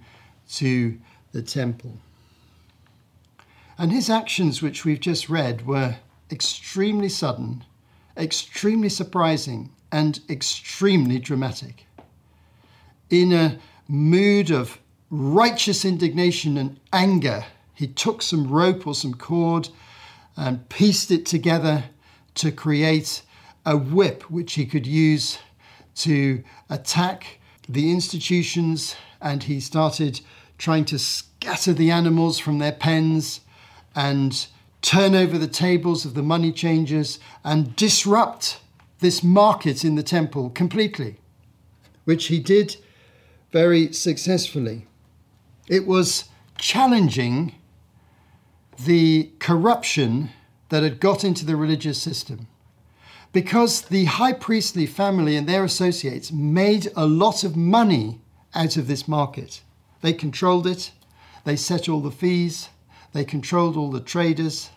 to 0.53 0.99
the 1.33 1.43
temple. 1.43 1.99
And 3.79 3.93
his 3.93 4.11
actions, 4.11 4.61
which 4.61 4.85
we've 4.85 5.01
just 5.01 5.29
read, 5.31 5.67
were 5.67 5.97
extremely 6.31 7.09
sudden, 7.09 7.65
extremely 8.17 8.89
surprising, 8.89 9.71
and 9.93 10.21
extremely 10.29 11.19
dramatic. 11.19 11.87
In 13.09 13.33
a 13.33 13.59
mood 13.89 14.51
of 14.51 14.79
righteous 15.11 15.85
indignation 15.85 16.57
and 16.57 16.79
anger, 16.93 17.45
he 17.75 17.87
took 17.87 18.23
some 18.23 18.49
rope 18.49 18.87
or 18.87 18.95
some 18.95 19.15
cord 19.15 19.69
and 20.37 20.69
pieced 20.69 21.11
it 21.11 21.27
together 21.27 21.85
to 22.35 22.53
create 22.53 23.23
a 23.67 23.77
whip 23.77 24.31
which 24.31 24.55
he 24.55 24.65
could 24.65 24.87
use 24.87 25.39
to 25.95 26.43
attack 26.69 27.41
the 27.69 27.91
institutions. 27.91 28.97
And 29.21 29.43
he 29.43 29.61
started 29.61 30.21
trying 30.57 30.85
to 30.87 30.99
scatter 30.99 31.73
the 31.73 31.91
animals 31.91 32.39
from 32.39 32.59
their 32.59 32.73
pens 32.73 33.41
and 33.95 34.47
turn 34.83 35.15
over 35.15 35.37
the 35.37 35.49
tables 35.49 36.05
of 36.05 36.15
the 36.15 36.23
money 36.23 36.53
changers 36.53 37.19
and 37.45 37.75
disrupt 37.77 38.61
this 39.01 39.23
market 39.23 39.85
in 39.85 39.95
the 39.95 40.03
temple 40.03 40.51
completely, 40.51 41.17
which 42.05 42.27
he 42.27 42.39
did 42.39 42.77
very 43.53 43.93
successfully. 43.93 44.87
It 45.69 45.87
was 45.87 46.25
challenging 46.59 47.55
the 48.85 49.31
corruption 49.39 50.31
that 50.69 50.83
had 50.83 51.01
got 51.01 51.25
into 51.25 51.45
the 51.45 51.57
religious 51.57 52.01
system. 52.01 52.47
because 53.33 53.83
the 53.83 54.07
high 54.07 54.33
priestly 54.33 54.87
family 54.87 55.37
and 55.37 55.49
their 55.49 55.65
associates 55.65 56.33
made 56.33 56.91
a 56.97 57.07
lot 57.07 57.45
of 57.45 57.57
money 57.57 58.21
out 58.55 58.77
of 58.77 58.89
this 58.89 59.07
market. 59.07 59.63
They 60.01 60.13
controlled 60.13 60.67
it, 60.67 60.91
they 61.45 61.57
set 61.57 61.89
all 61.89 62.01
the 62.01 62.11
fees, 62.11 62.71
they 63.13 63.25
controlled 63.25 63.77
all 63.77 63.91
the 63.91 64.01
traders, 64.01 64.71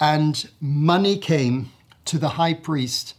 and 0.00 0.48
money 0.60 1.18
came 1.18 1.70
to 2.06 2.18
the 2.18 2.30
high 2.30 2.54
priest 2.54 3.14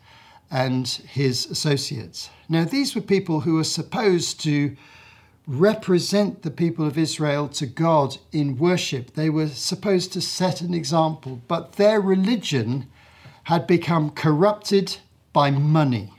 and 0.49 0.87
his 0.87 1.45
associates. 1.47 2.29
Now, 2.47 2.63
these 2.63 2.95
were 2.95 3.01
people 3.01 3.41
who 3.41 3.55
were 3.55 3.63
supposed 3.63 4.41
to 4.43 4.75
represent 5.45 6.41
the 6.41 6.51
people 6.51 6.85
of 6.85 6.97
Israel 6.97 7.47
to 7.47 7.65
God 7.65 8.17
in 8.31 8.57
worship. 8.57 9.13
They 9.13 9.29
were 9.29 9.47
supposed 9.47 10.11
to 10.13 10.21
set 10.21 10.61
an 10.61 10.73
example, 10.73 11.41
but 11.47 11.73
their 11.73 12.01
religion 12.01 12.87
had 13.43 13.65
become 13.65 14.09
corrupted 14.09 14.97
by 15.31 15.51
money. 15.51 16.11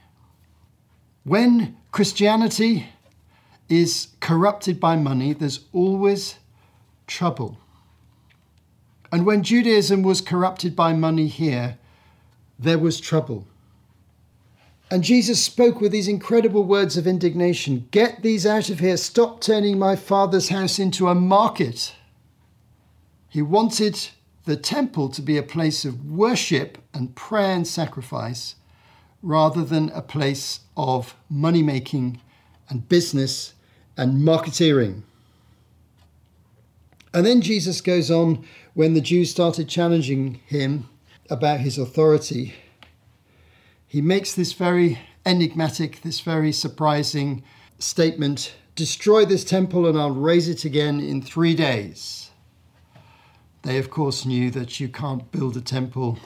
When 1.25 1.76
Christianity 1.92 2.87
is 3.68 4.08
corrupted 4.20 4.80
by 4.80 4.97
money, 4.97 5.35
there's 5.35 5.61
always 5.75 6.37
trouble. 7.06 7.58
And 9.12 9.26
when 9.26 9.42
Judaism 9.42 10.02
was 10.02 10.20
corrupted 10.20 10.75
by 10.75 10.92
money 10.94 11.26
here, 11.26 11.78
there 12.58 12.78
was 12.78 13.00
trouble. 13.00 13.47
And 14.90 15.04
Jesus 15.04 15.42
spoke 15.42 15.80
with 15.80 15.92
these 15.92 16.09
incredible 16.09 16.64
words 16.64 16.97
of 16.97 17.07
indignation 17.07 17.88
Get 17.90 18.23
these 18.23 18.47
out 18.47 18.71
of 18.71 18.80
here. 18.80 18.97
Stop 18.97 19.40
turning 19.40 19.78
my 19.78 19.97
father's 19.97 20.49
house 20.49 20.78
into 20.78 21.09
a 21.09 21.14
market. 21.14 21.95
He 23.28 23.42
wanted 23.42 24.09
the 24.47 24.57
temple 24.57 25.11
to 25.11 25.21
be 25.21 25.37
a 25.37 25.42
place 25.42 25.85
of 25.85 26.07
worship 26.07 26.78
and 26.95 27.14
prayer 27.14 27.52
and 27.52 27.66
sacrifice 27.66 28.54
rather 29.23 29.62
than 29.62 29.90
a 29.90 30.00
place 30.00 30.61
of 30.76 31.14
money 31.28 31.62
making 31.62 32.21
and 32.71 32.88
business 32.88 33.52
and 33.97 34.23
marketeering. 34.23 35.02
And 37.12 37.26
then 37.26 37.42
Jesus 37.42 37.83
goes 37.83 38.11
on 38.11 38.45
when 38.73 38.95
the 38.95 39.00
Jews 39.02 39.30
started 39.30 39.68
challenging 39.68 40.40
him 40.47 40.88
about 41.28 41.61
his 41.61 41.76
authority 41.76 42.54
he 43.88 44.00
makes 44.00 44.35
this 44.35 44.52
very 44.52 45.00
enigmatic, 45.26 46.02
this 46.02 46.21
very 46.21 46.52
surprising 46.52 47.42
statement 47.80 48.54
Destroy 48.78 49.25
this 49.25 49.42
temple 49.42 49.88
and 49.88 49.99
I'll 49.99 50.12
raise 50.12 50.49
it 50.49 50.64
again 50.64 51.00
in 51.00 51.21
three 51.21 51.52
days. 51.52 52.30
They, 53.62 53.76
of 53.76 53.90
course, 53.90 54.25
knew 54.25 54.52
that 54.52 54.78
you 54.78 54.88
can't 54.88 55.33
build 55.33 55.57
a 55.57 55.61
temple 55.61 56.21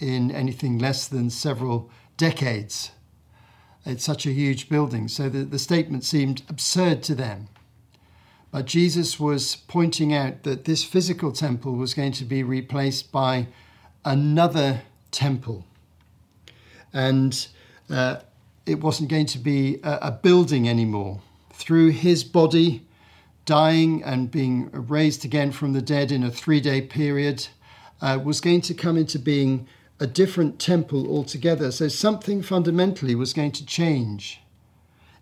in 0.00 0.32
anything 0.32 0.80
less 0.80 1.06
than 1.06 1.30
several 1.30 1.92
decades. 2.16 2.90
It's 3.86 4.02
such 4.02 4.26
a 4.26 4.32
huge 4.32 4.68
building, 4.68 5.06
so 5.06 5.28
the, 5.28 5.44
the 5.44 5.60
statement 5.60 6.02
seemed 6.02 6.42
absurd 6.48 7.04
to 7.04 7.14
them. 7.14 7.46
But 8.50 8.66
Jesus 8.66 9.20
was 9.20 9.54
pointing 9.54 10.12
out 10.12 10.42
that 10.42 10.64
this 10.64 10.82
physical 10.82 11.30
temple 11.30 11.74
was 11.74 11.94
going 11.94 12.12
to 12.14 12.24
be 12.24 12.42
replaced 12.42 13.12
by 13.12 13.46
another 14.04 14.82
temple 15.12 15.66
and 16.92 17.48
uh, 17.90 18.16
it 18.66 18.80
wasn't 18.80 19.08
going 19.08 19.26
to 19.26 19.38
be 19.38 19.80
a, 19.82 19.98
a 20.02 20.10
building 20.10 20.68
anymore. 20.68 21.20
Through 21.52 21.90
his 21.90 22.24
body 22.24 22.86
dying 23.44 24.02
and 24.02 24.30
being 24.30 24.70
raised 24.72 25.24
again 25.24 25.52
from 25.52 25.72
the 25.72 25.82
dead 25.82 26.12
in 26.12 26.22
a 26.22 26.30
three 26.30 26.60
day 26.60 26.80
period, 26.80 27.48
uh, 28.00 28.18
was 28.22 28.40
going 28.40 28.60
to 28.62 28.74
come 28.74 28.96
into 28.96 29.18
being 29.18 29.66
a 30.00 30.06
different 30.06 30.58
temple 30.58 31.08
altogether. 31.08 31.70
So 31.70 31.88
something 31.88 32.42
fundamentally 32.42 33.14
was 33.14 33.32
going 33.32 33.52
to 33.52 33.64
change. 33.64 34.40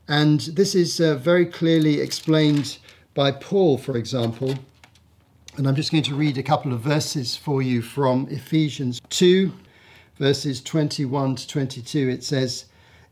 And 0.09 0.41
this 0.41 0.75
is 0.75 1.01
uh, 1.01 1.17
very 1.17 1.47
clearly 1.47 2.01
explained 2.01 2.79
by 3.15 3.31
Paul, 3.31 3.77
for 3.79 3.97
example. 3.97 4.55
And 5.57 5.69
I'm 5.69 5.75
just 5.75 5.93
going 5.93 6.05
to 6.05 6.15
read 6.15 6.39
a 6.39 6.43
couple 6.43 6.73
of 6.73 6.81
verses 6.81 7.37
for 7.37 7.61
you 7.61 7.83
from 7.83 8.27
Ephesians 8.31 9.01
2, 9.11 9.53
verses 10.21 10.61
21 10.61 11.35
to 11.35 11.49
22, 11.49 12.11
it 12.11 12.23
says, 12.23 12.67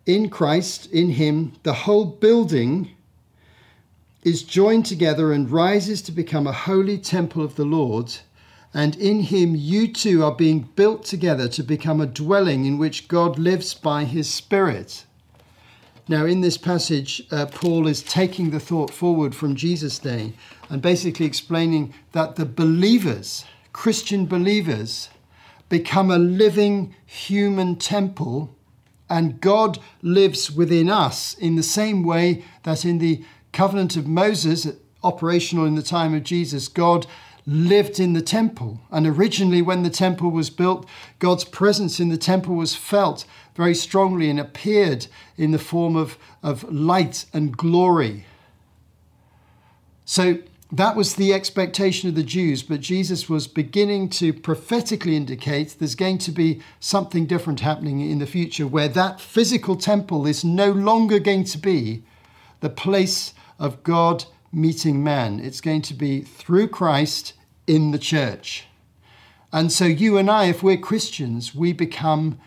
In 0.04 0.28
Christ, 0.28 0.92
in 0.92 1.08
Him, 1.08 1.54
the 1.62 1.72
whole 1.72 2.04
building 2.04 2.90
is 4.22 4.42
joined 4.42 4.84
together 4.84 5.32
and 5.32 5.50
rises 5.50 6.02
to 6.02 6.12
become 6.12 6.46
a 6.46 6.52
holy 6.52 6.98
temple 6.98 7.42
of 7.42 7.56
the 7.56 7.64
Lord. 7.64 8.14
And 8.74 8.94
in 8.96 9.20
Him, 9.20 9.54
you 9.56 9.90
too 9.90 10.22
are 10.22 10.34
being 10.34 10.68
built 10.76 11.06
together 11.06 11.48
to 11.48 11.62
become 11.62 12.02
a 12.02 12.06
dwelling 12.06 12.66
in 12.66 12.76
which 12.76 13.08
God 13.08 13.38
lives 13.38 13.72
by 13.72 14.04
His 14.04 14.28
Spirit. 14.28 15.06
Now, 16.08 16.26
in 16.26 16.42
this 16.42 16.58
passage, 16.58 17.22
uh, 17.30 17.46
Paul 17.46 17.86
is 17.86 18.02
taking 18.02 18.50
the 18.50 18.60
thought 18.60 18.92
forward 18.92 19.34
from 19.34 19.56
Jesus' 19.56 19.98
day 19.98 20.34
and 20.68 20.82
basically 20.82 21.24
explaining 21.24 21.94
that 22.12 22.36
the 22.36 22.44
believers, 22.44 23.46
Christian 23.72 24.26
believers, 24.26 25.08
become 25.68 26.10
a 26.10 26.18
living 26.18 26.94
human 27.04 27.76
temple, 27.76 28.54
and 29.08 29.40
God 29.40 29.78
lives 30.02 30.50
within 30.50 30.88
us 30.88 31.34
in 31.34 31.56
the 31.56 31.62
same 31.62 32.02
way 32.02 32.44
that 32.64 32.84
in 32.84 32.98
the 32.98 33.24
covenant 33.52 33.96
of 33.96 34.06
Moses, 34.06 34.66
operational 35.02 35.64
in 35.64 35.74
the 35.74 35.82
time 35.82 36.14
of 36.14 36.24
Jesus, 36.24 36.68
God 36.68 37.06
lived 37.46 37.98
in 37.98 38.12
the 38.12 38.22
temple. 38.22 38.80
And 38.90 39.06
originally, 39.06 39.62
when 39.62 39.82
the 39.82 39.90
temple 39.90 40.30
was 40.30 40.50
built, 40.50 40.86
God's 41.18 41.44
presence 41.44 41.98
in 41.98 42.10
the 42.10 42.18
temple 42.18 42.54
was 42.54 42.74
felt 42.74 43.24
very 43.54 43.74
strongly 43.74 44.28
and 44.28 44.38
appeared 44.38 45.06
in 45.36 45.52
the 45.52 45.58
form 45.58 45.96
of, 45.96 46.18
of 46.42 46.70
light 46.70 47.24
and 47.32 47.56
glory. 47.56 48.26
So 50.04 50.38
that 50.70 50.96
was 50.96 51.14
the 51.14 51.32
expectation 51.32 52.10
of 52.10 52.14
the 52.14 52.22
Jews, 52.22 52.62
but 52.62 52.80
Jesus 52.80 53.28
was 53.28 53.46
beginning 53.46 54.10
to 54.10 54.34
prophetically 54.34 55.16
indicate 55.16 55.76
there's 55.78 55.94
going 55.94 56.18
to 56.18 56.30
be 56.30 56.60
something 56.78 57.24
different 57.24 57.60
happening 57.60 58.00
in 58.00 58.18
the 58.18 58.26
future 58.26 58.66
where 58.66 58.88
that 58.88 59.18
physical 59.18 59.76
temple 59.76 60.26
is 60.26 60.44
no 60.44 60.70
longer 60.70 61.18
going 61.18 61.44
to 61.44 61.58
be 61.58 62.02
the 62.60 62.68
place 62.68 63.32
of 63.58 63.82
God 63.82 64.26
meeting 64.52 65.02
man. 65.02 65.40
It's 65.40 65.62
going 65.62 65.82
to 65.82 65.94
be 65.94 66.20
through 66.20 66.68
Christ 66.68 67.32
in 67.66 67.90
the 67.90 67.98
church. 67.98 68.66
And 69.50 69.72
so, 69.72 69.86
you 69.86 70.18
and 70.18 70.30
I, 70.30 70.46
if 70.46 70.62
we're 70.62 70.76
Christians, 70.76 71.54
we 71.54 71.72
become 71.72 72.38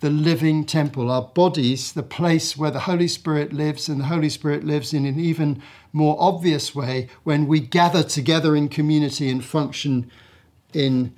the 0.00 0.10
living 0.10 0.64
temple, 0.64 1.10
our 1.10 1.22
bodies, 1.22 1.92
the 1.92 2.02
place 2.02 2.56
where 2.56 2.70
the 2.70 2.80
Holy 2.80 3.08
Spirit 3.08 3.52
lives, 3.52 3.88
and 3.88 4.00
the 4.00 4.06
Holy 4.06 4.28
Spirit 4.28 4.64
lives 4.64 4.92
in 4.92 5.06
an 5.06 5.18
even 5.18 5.62
more 5.92 6.16
obvious 6.18 6.74
way 6.74 7.08
when 7.24 7.46
we 7.46 7.60
gather 7.60 8.02
together 8.02 8.54
in 8.54 8.68
community 8.68 9.28
and 9.28 9.44
function 9.44 10.10
in 10.72 11.14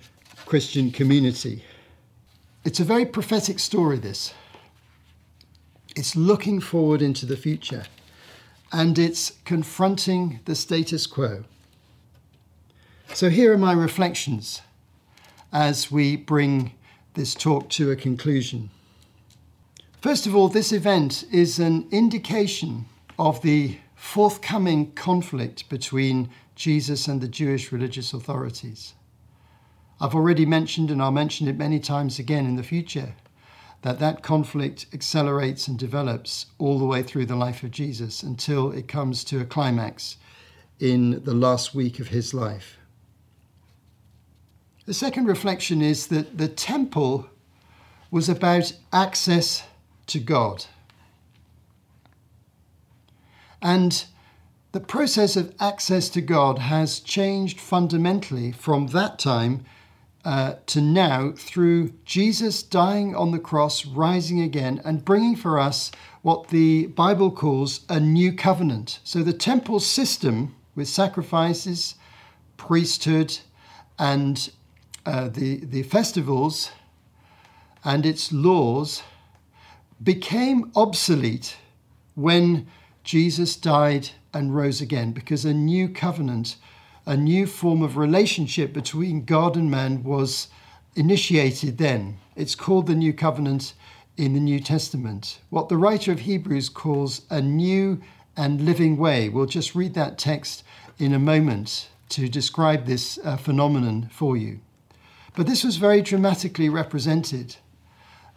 Christian 0.47 0.91
community. 0.91 1.65
It's 2.65 2.81
a 2.81 2.85
very 2.85 3.07
prophetic 3.07 3.59
story, 3.59 3.99
this. 3.99 4.35
It's 5.97 6.15
looking 6.15 6.61
forward 6.61 7.03
into 7.03 7.27
the 7.27 7.37
future 7.37 7.85
and 8.73 8.99
it's 8.99 9.33
confronting 9.45 10.41
the 10.45 10.55
status 10.55 11.07
quo. 11.07 11.45
So, 13.13 13.29
here 13.29 13.53
are 13.53 13.59
my 13.59 13.73
reflections 13.73 14.63
as 15.53 15.91
we 15.91 16.15
bring 16.15 16.73
this 17.15 17.35
talk 17.35 17.69
to 17.71 17.91
a 17.91 17.97
conclusion. 17.97 18.71
First 20.01 20.27
of 20.27 20.35
all, 20.35 20.49
this 20.49 20.73
event 20.73 21.25
is 21.33 21.59
an 21.59 21.89
indication 21.91 22.87
of 23.19 23.43
the 23.43 23.79
forthcoming 24.01 24.91
conflict 24.93 25.69
between 25.69 26.31
Jesus 26.57 27.07
and 27.07 27.21
the 27.21 27.29
Jewish 27.29 27.71
religious 27.71 28.15
authorities. 28.15 28.95
I've 30.01 30.15
already 30.15 30.47
mentioned, 30.47 30.91
and 30.91 31.03
I'll 31.03 31.13
mention 31.13 31.47
it 31.47 31.59
many 31.59 31.79
times 31.79 32.19
again 32.19 32.47
in 32.47 32.57
the 32.57 32.63
future, 32.63 33.15
that 33.83 33.99
that 33.99 34.23
conflict 34.23 34.87
accelerates 34.95 35.69
and 35.69 35.79
develops 35.79 36.47
all 36.59 36.79
the 36.79 36.87
way 36.87 37.03
through 37.03 37.27
the 37.27 37.37
life 37.37 37.63
of 37.63 37.73
Jesus 37.73 38.23
until 38.23 38.73
it 38.73 38.89
comes 38.89 39.23
to 39.25 39.39
a 39.39 39.45
climax 39.45 40.17
in 40.81 41.23
the 41.25 41.35
last 41.35 41.75
week 41.75 42.01
of 42.01 42.09
his 42.09 42.33
life. 42.33 42.79
The 44.87 44.95
second 44.95 45.27
reflection 45.27 45.83
is 45.83 46.07
that 46.07 46.39
the 46.39 46.49
temple 46.49 47.29
was 48.11 48.31
about 48.31 48.73
access 48.95 49.63
to 50.07 50.19
God. 50.19 50.65
And 53.63 54.05
the 54.73 54.81
process 54.81 55.37
of 55.37 55.55
access 55.59 56.09
to 56.11 56.21
God 56.21 56.59
has 56.59 57.01
changed 57.01 57.61
fundamentally 57.61 58.53
from 58.53 58.89
that 58.89 59.19
time 59.19 59.65
uh, 60.25 60.55
to 60.67 60.81
now 60.81 61.33
through 61.37 61.93
Jesus 62.05 62.63
dying 62.63 63.17
on 63.17 63.31
the 63.31 63.39
cross, 63.39 63.87
rising 63.87 64.41
again, 64.41 64.81
and 64.85 65.05
bringing 65.05 65.35
for 65.35 65.59
us 65.59 65.91
what 66.23 66.49
the 66.49 66.87
Bible 66.87 67.31
calls 67.31 67.81
a 67.89 67.99
new 67.99 68.33
covenant. 68.33 69.01
So 69.03 69.23
the 69.23 69.33
temple 69.33 69.81
system 69.81 70.55
with 70.75 70.89
sacrifices, 70.89 71.95
priesthood, 72.57 73.39
and 73.99 74.51
uh, 75.07 75.29
the, 75.29 75.65
the 75.65 75.83
festivals 75.83 76.71
and 77.83 78.05
its 78.05 78.33
laws 78.33 79.03
became 80.03 80.71
obsolete 80.77 81.57
when 82.15 82.67
Jesus 83.05 83.57
died 83.57 84.11
and 84.33 84.55
rose 84.55 84.81
again 84.81 85.13
because 85.13 85.45
a 85.45 85.55
new 85.55 85.89
covenant, 85.89 86.57
a 87.07 87.17
new 87.17 87.47
form 87.47 87.83
of 87.83 87.97
relationship 87.97 88.73
between 88.73 89.25
God 89.25 89.57
and 89.57 89.71
man 89.71 90.03
was 90.03 90.49
initiated 90.95 91.79
then. 91.79 92.19
It's 92.37 92.55
called 92.55 92.87
the 92.87 92.95
New 92.95 93.13
Covenant 93.13 93.75
in 94.17 94.35
the 94.35 94.41
New 94.41 94.61
Testament. 94.61 95.41
What 95.51 95.69
the 95.69 95.77
writer 95.77 96.13
of 96.13 96.21
Hebrews 96.21 96.69
calls 96.69 97.23
a 97.31 97.41
new 97.41 98.01
and 98.37 98.61
living 98.61 98.97
way. 98.97 99.29
We'll 99.29 99.47
just 99.47 99.75
read 99.75 99.95
that 99.95 100.19
text 100.19 100.63
in 100.99 101.13
a 101.13 101.19
moment 101.19 101.89
to 102.11 102.29
describe 102.29 102.87
this 102.87 103.19
uh, 103.25 103.37
phenomenon 103.37 104.11
for 104.13 104.37
you. 104.37 104.61
But 105.35 105.47
this 105.47 105.65
was 105.65 105.77
very 105.77 106.03
dramatically 106.03 106.69
represented 106.69 107.57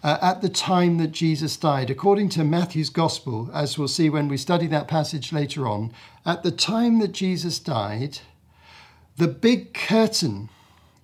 uh, 0.04 0.18
at 0.22 0.42
the 0.42 0.50
time 0.50 0.98
that 0.98 1.12
Jesus 1.12 1.56
died. 1.56 1.90
According 1.90 2.30
to 2.30 2.44
Matthew's 2.44 2.90
Gospel, 2.90 3.50
as 3.54 3.78
we'll 3.78 3.88
see 3.88 4.10
when 4.10 4.28
we 4.28 4.38
study 4.38 4.68
that 4.68 4.88
passage 4.88 5.32
later 5.32 5.66
on, 5.66 5.94
at 6.26 6.44
the 6.44 6.52
time 6.52 7.00
that 7.00 7.14
Jesus 7.14 7.58
died, 7.58 8.20
the 9.16 9.30
big 9.30 9.74
curtain 9.74 10.50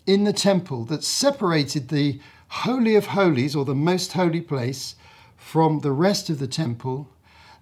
in 0.06 0.26
the 0.26 0.34
temple 0.34 0.84
that 0.86 1.04
separated 1.04 1.88
the 1.88 2.20
Holy 2.50 2.96
of 2.96 3.08
Holies, 3.08 3.56
or 3.56 3.64
the 3.64 3.76
most 3.76 4.14
holy 4.14 4.42
place, 4.42 4.96
from 5.38 5.80
the 5.80 5.92
rest 5.92 6.30
of 6.30 6.40
the 6.40 6.48
temple, 6.48 7.08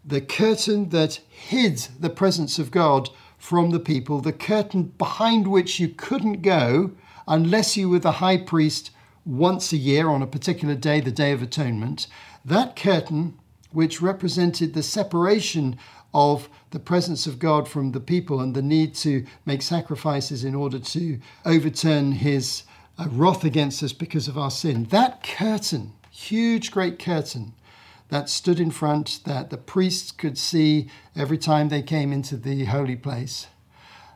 the 0.03 0.21
curtain 0.21 0.89
that 0.89 1.19
hid 1.29 1.87
the 1.99 2.09
presence 2.09 2.57
of 2.57 2.71
God 2.71 3.09
from 3.37 3.69
the 3.69 3.79
people, 3.79 4.21
the 4.21 4.33
curtain 4.33 4.93
behind 4.97 5.47
which 5.47 5.79
you 5.79 5.89
couldn't 5.89 6.41
go 6.41 6.91
unless 7.27 7.75
you 7.75 7.89
were 7.89 7.99
the 7.99 8.13
high 8.13 8.37
priest 8.37 8.91
once 9.27 9.73
a 9.73 9.77
year 9.77 10.07
on 10.09 10.21
a 10.21 10.27
particular 10.27 10.73
day, 10.73 11.01
the 11.01 11.11
Day 11.11 11.33
of 11.33 11.41
Atonement, 11.41 12.07
that 12.45 12.77
curtain, 12.77 13.37
which 13.71 14.01
represented 14.01 14.73
the 14.73 14.81
separation 14.81 15.77
of 16.13 16.47
the 16.71 16.79
presence 16.79 17.27
of 17.27 17.37
God 17.37 17.67
from 17.67 17.91
the 17.91 17.99
people 17.99 18.39
and 18.39 18.55
the 18.55 18.61
need 18.61 18.95
to 18.95 19.25
make 19.45 19.61
sacrifices 19.61 20.45
in 20.45 20.55
order 20.55 20.79
to 20.79 21.19
overturn 21.45 22.13
his 22.13 22.63
uh, 22.97 23.07
wrath 23.11 23.43
against 23.43 23.83
us 23.83 23.91
because 23.91 24.29
of 24.29 24.37
our 24.37 24.49
sin. 24.49 24.85
That 24.85 25.21
curtain, 25.21 25.93
huge, 26.09 26.71
great 26.71 26.97
curtain, 26.97 27.53
that 28.09 28.29
stood 28.29 28.61
in 28.61 28.71
front, 28.71 29.19
that 29.25 29.49
the 29.49 29.57
priests 29.57 30.13
could 30.13 30.37
see 30.37 30.89
every 31.13 31.37
time 31.37 31.67
they 31.67 31.81
came 31.81 32.13
into 32.13 32.37
the 32.37 32.63
holy 32.65 32.95
place, 32.95 33.47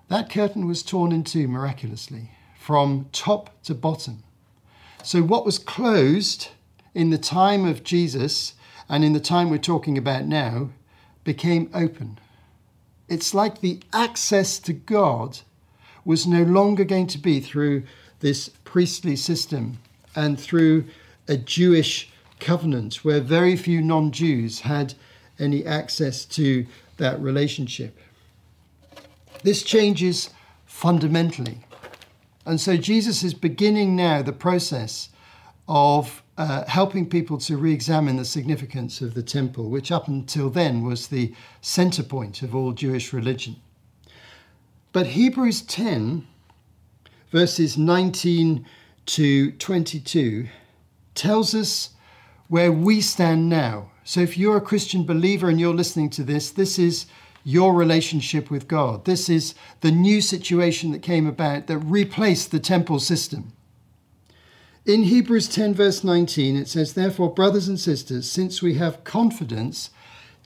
that 0.07 0.29
curtain 0.29 0.65
was 0.65 0.81
torn 0.81 1.11
in 1.11 1.25
two 1.25 1.49
miraculously 1.49 2.31
from 2.57 3.09
top 3.11 3.61
to 3.63 3.75
bottom. 3.75 4.23
So, 5.03 5.23
what 5.23 5.45
was 5.45 5.57
closed 5.57 6.49
in 6.93 7.09
the 7.09 7.17
time 7.17 7.65
of 7.65 7.83
Jesus 7.83 8.53
and 8.87 9.03
in 9.03 9.13
the 9.13 9.19
time 9.19 9.49
we're 9.49 9.57
talking 9.57 9.97
about 9.97 10.25
now 10.25 10.69
became 11.23 11.69
open. 11.73 12.19
It's 13.07 13.33
like 13.33 13.61
the 13.61 13.79
access 13.93 14.59
to 14.59 14.73
God 14.73 15.39
was 16.03 16.27
no 16.27 16.43
longer 16.43 16.83
going 16.83 17.07
to 17.07 17.17
be 17.17 17.39
through 17.39 17.83
this 18.19 18.49
priestly 18.63 19.15
system 19.15 19.79
and 20.15 20.39
through 20.39 20.85
a 21.27 21.37
Jewish 21.37 22.11
covenant 22.39 23.05
where 23.05 23.21
very 23.21 23.55
few 23.55 23.81
non 23.81 24.11
Jews 24.11 24.61
had 24.61 24.93
any 25.39 25.65
access 25.65 26.25
to 26.25 26.65
that 26.97 27.19
relationship. 27.19 27.97
This 29.43 29.63
changes 29.63 30.29
fundamentally. 30.65 31.59
And 32.45 32.59
so 32.59 32.77
Jesus 32.77 33.23
is 33.23 33.33
beginning 33.33 33.95
now 33.95 34.21
the 34.21 34.33
process 34.33 35.09
of 35.67 36.23
uh, 36.37 36.65
helping 36.65 37.07
people 37.07 37.37
to 37.37 37.55
re 37.55 37.71
examine 37.71 38.17
the 38.17 38.25
significance 38.25 39.01
of 39.01 39.13
the 39.13 39.23
temple, 39.23 39.69
which 39.69 39.91
up 39.91 40.07
until 40.07 40.49
then 40.49 40.83
was 40.83 41.07
the 41.07 41.33
center 41.61 42.03
point 42.03 42.41
of 42.41 42.55
all 42.55 42.71
Jewish 42.71 43.13
religion. 43.13 43.57
But 44.91 45.07
Hebrews 45.07 45.61
10, 45.61 46.27
verses 47.31 47.77
19 47.77 48.65
to 49.05 49.51
22, 49.51 50.47
tells 51.15 51.53
us 51.53 51.91
where 52.47 52.71
we 52.71 53.01
stand 53.01 53.47
now. 53.47 53.91
So 54.03 54.19
if 54.19 54.37
you're 54.37 54.57
a 54.57 54.61
Christian 54.61 55.05
believer 55.05 55.47
and 55.47 55.59
you're 55.59 55.73
listening 55.73 56.09
to 56.11 56.23
this, 56.23 56.49
this 56.49 56.77
is 56.77 57.05
your 57.43 57.73
relationship 57.73 58.51
with 58.51 58.67
God. 58.67 59.05
This 59.05 59.29
is 59.29 59.55
the 59.81 59.91
new 59.91 60.21
situation 60.21 60.91
that 60.91 61.01
came 61.01 61.27
about 61.27 61.67
that 61.67 61.77
replaced 61.79 62.51
the 62.51 62.59
temple 62.59 62.99
system. 62.99 63.53
In 64.85 65.03
Hebrews 65.03 65.47
10, 65.47 65.75
verse 65.75 66.03
19, 66.03 66.55
it 66.55 66.67
says, 66.67 66.93
Therefore, 66.93 67.33
brothers 67.33 67.67
and 67.67 67.79
sisters, 67.79 68.29
since 68.29 68.61
we 68.61 68.75
have 68.75 69.03
confidence 69.03 69.91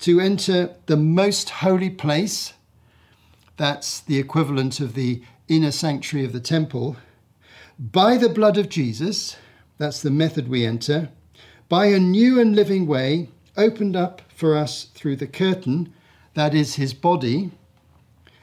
to 0.01 0.19
enter 0.19 0.75
the 0.88 0.97
most 0.97 1.49
holy 1.49 1.89
place, 1.89 2.53
that's 3.55 4.01
the 4.01 4.19
equivalent 4.19 4.81
of 4.81 4.93
the 4.93 5.23
inner 5.47 5.71
sanctuary 5.71 6.25
of 6.25 6.34
the 6.34 6.41
temple, 6.41 6.97
by 7.79 8.17
the 8.17 8.29
blood 8.29 8.58
of 8.58 8.69
Jesus, 8.69 9.38
that's 9.77 10.01
the 10.01 10.12
method 10.12 10.49
we 10.49 10.65
enter, 10.65 11.10
by 11.69 11.86
a 11.88 11.99
new 11.99 12.39
and 12.39 12.55
living 12.55 12.88
way 12.88 13.29
opened 13.58 13.95
up 13.95 14.21
for 14.34 14.58
us 14.58 14.86
through 14.93 15.15
the 15.15 15.27
curtain 15.27 15.93
that 16.36 16.54
is 16.54 16.76
his 16.76 16.93
body. 16.93 17.52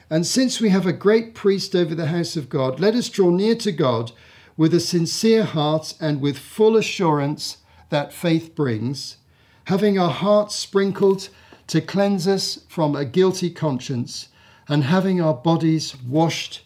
And 0.09 0.27
since 0.27 0.59
we 0.59 0.69
have 0.69 0.85
a 0.85 0.93
great 0.93 1.33
priest 1.33 1.75
over 1.75 1.95
the 1.95 2.07
house 2.07 2.35
of 2.35 2.49
God, 2.49 2.79
let 2.79 2.93
us 2.93 3.09
draw 3.09 3.29
near 3.29 3.55
to 3.55 3.71
God 3.71 4.11
with 4.57 4.73
a 4.73 4.79
sincere 4.79 5.43
heart 5.43 5.95
and 5.99 6.21
with 6.21 6.37
full 6.37 6.75
assurance 6.77 7.57
that 7.89 8.13
faith 8.13 8.53
brings, 8.53 9.17
having 9.65 9.97
our 9.97 10.11
hearts 10.11 10.55
sprinkled 10.55 11.29
to 11.67 11.81
cleanse 11.81 12.27
us 12.27 12.59
from 12.67 12.95
a 12.95 13.05
guilty 13.05 13.49
conscience, 13.49 14.29
and 14.67 14.83
having 14.83 15.21
our 15.21 15.33
bodies 15.33 15.95
washed 16.03 16.61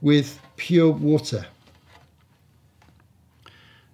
with 0.00 0.40
pure 0.56 0.90
water. 0.90 1.46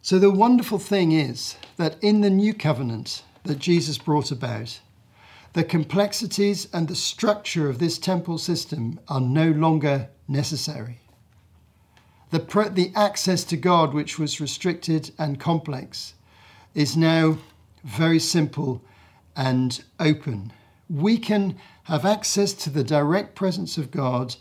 So, 0.03 0.19
the 0.19 0.31
wonderful 0.31 0.79
thing 0.79 1.13
is 1.13 1.57
that 1.77 1.97
in 2.03 2.21
the 2.21 2.31
new 2.31 2.55
covenant 2.55 3.23
that 3.45 3.59
Jesus 3.59 3.99
brought 3.99 4.31
about, 4.31 4.81
the 5.55 5.65
complexities 5.65 6.69
and 6.73 6.89
the 6.89 6.97
structure 6.97 7.71
of 7.71 7.79
this 7.79 7.97
temple 7.97 8.39
system 8.39 9.01
are 9.09 9.21
no 9.21 9.51
longer 9.51 10.09
necessary. 10.27 11.01
The, 12.31 12.41
the 12.75 12.93
access 12.97 13.45
to 13.45 13.57
God, 13.57 13.95
which 13.95 14.19
was 14.19 14.41
restricted 14.41 15.13
and 15.17 15.39
complex, 15.39 16.15
is 16.75 16.97
now 16.97 17.39
very 17.85 18.19
simple 18.19 18.83
and 19.37 19.83
open. 20.01 20.53
We 20.91 21.19
can 21.19 21.57
have 21.85 22.05
access 22.05 22.53
to 22.55 22.71
the 22.71 22.83
direct 22.83 23.37
presence 23.37 23.79
of 23.79 23.93
God 23.93 24.35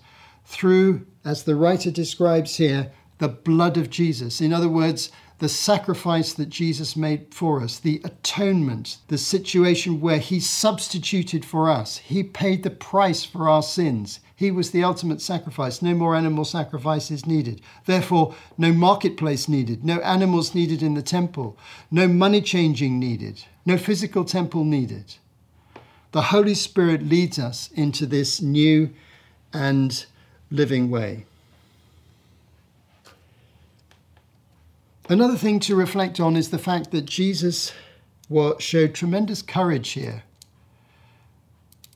through, 0.45 1.05
as 1.23 1.43
the 1.43 1.55
writer 1.55 1.91
describes 1.91 2.55
here, 2.55 2.91
the 3.19 3.27
blood 3.27 3.77
of 3.77 3.91
Jesus. 3.91 4.41
In 4.41 4.51
other 4.51 4.69
words, 4.69 5.11
the 5.39 5.49
sacrifice 5.49 6.33
that 6.33 6.49
Jesus 6.49 6.95
made 6.95 7.33
for 7.33 7.61
us, 7.61 7.79
the 7.79 8.01
atonement, 8.03 8.97
the 9.07 9.17
situation 9.17 9.99
where 9.99 10.19
He 10.19 10.39
substituted 10.39 11.43
for 11.43 11.69
us. 11.69 11.97
He 11.97 12.23
paid 12.23 12.63
the 12.63 12.69
price 12.69 13.23
for 13.23 13.49
our 13.49 13.63
sins. 13.63 14.19
He 14.35 14.51
was 14.51 14.71
the 14.71 14.83
ultimate 14.83 15.21
sacrifice. 15.21 15.81
No 15.81 15.95
more 15.95 16.15
animal 16.15 16.45
sacrifices 16.45 17.25
needed. 17.25 17.61
Therefore, 17.85 18.35
no 18.57 18.71
marketplace 18.71 19.47
needed, 19.47 19.83
no 19.83 19.99
animals 19.99 20.53
needed 20.55 20.81
in 20.81 20.93
the 20.93 21.01
temple, 21.01 21.57
no 21.91 22.07
money 22.07 22.41
changing 22.41 22.99
needed, 22.99 23.43
no 23.65 23.77
physical 23.77 24.25
temple 24.25 24.63
needed. 24.63 25.15
The 26.11 26.23
Holy 26.23 26.55
Spirit 26.55 27.03
leads 27.03 27.39
us 27.39 27.69
into 27.71 28.05
this 28.05 28.41
new 28.41 28.91
and 29.51 30.05
living 30.51 30.89
way. 30.89 31.25
Another 35.09 35.35
thing 35.35 35.59
to 35.59 35.75
reflect 35.75 36.21
on 36.21 36.37
is 36.37 36.49
the 36.49 36.57
fact 36.57 36.91
that 36.91 37.05
Jesus 37.05 37.73
showed 38.59 38.95
tremendous 38.95 39.41
courage 39.41 39.89
here. 39.91 40.23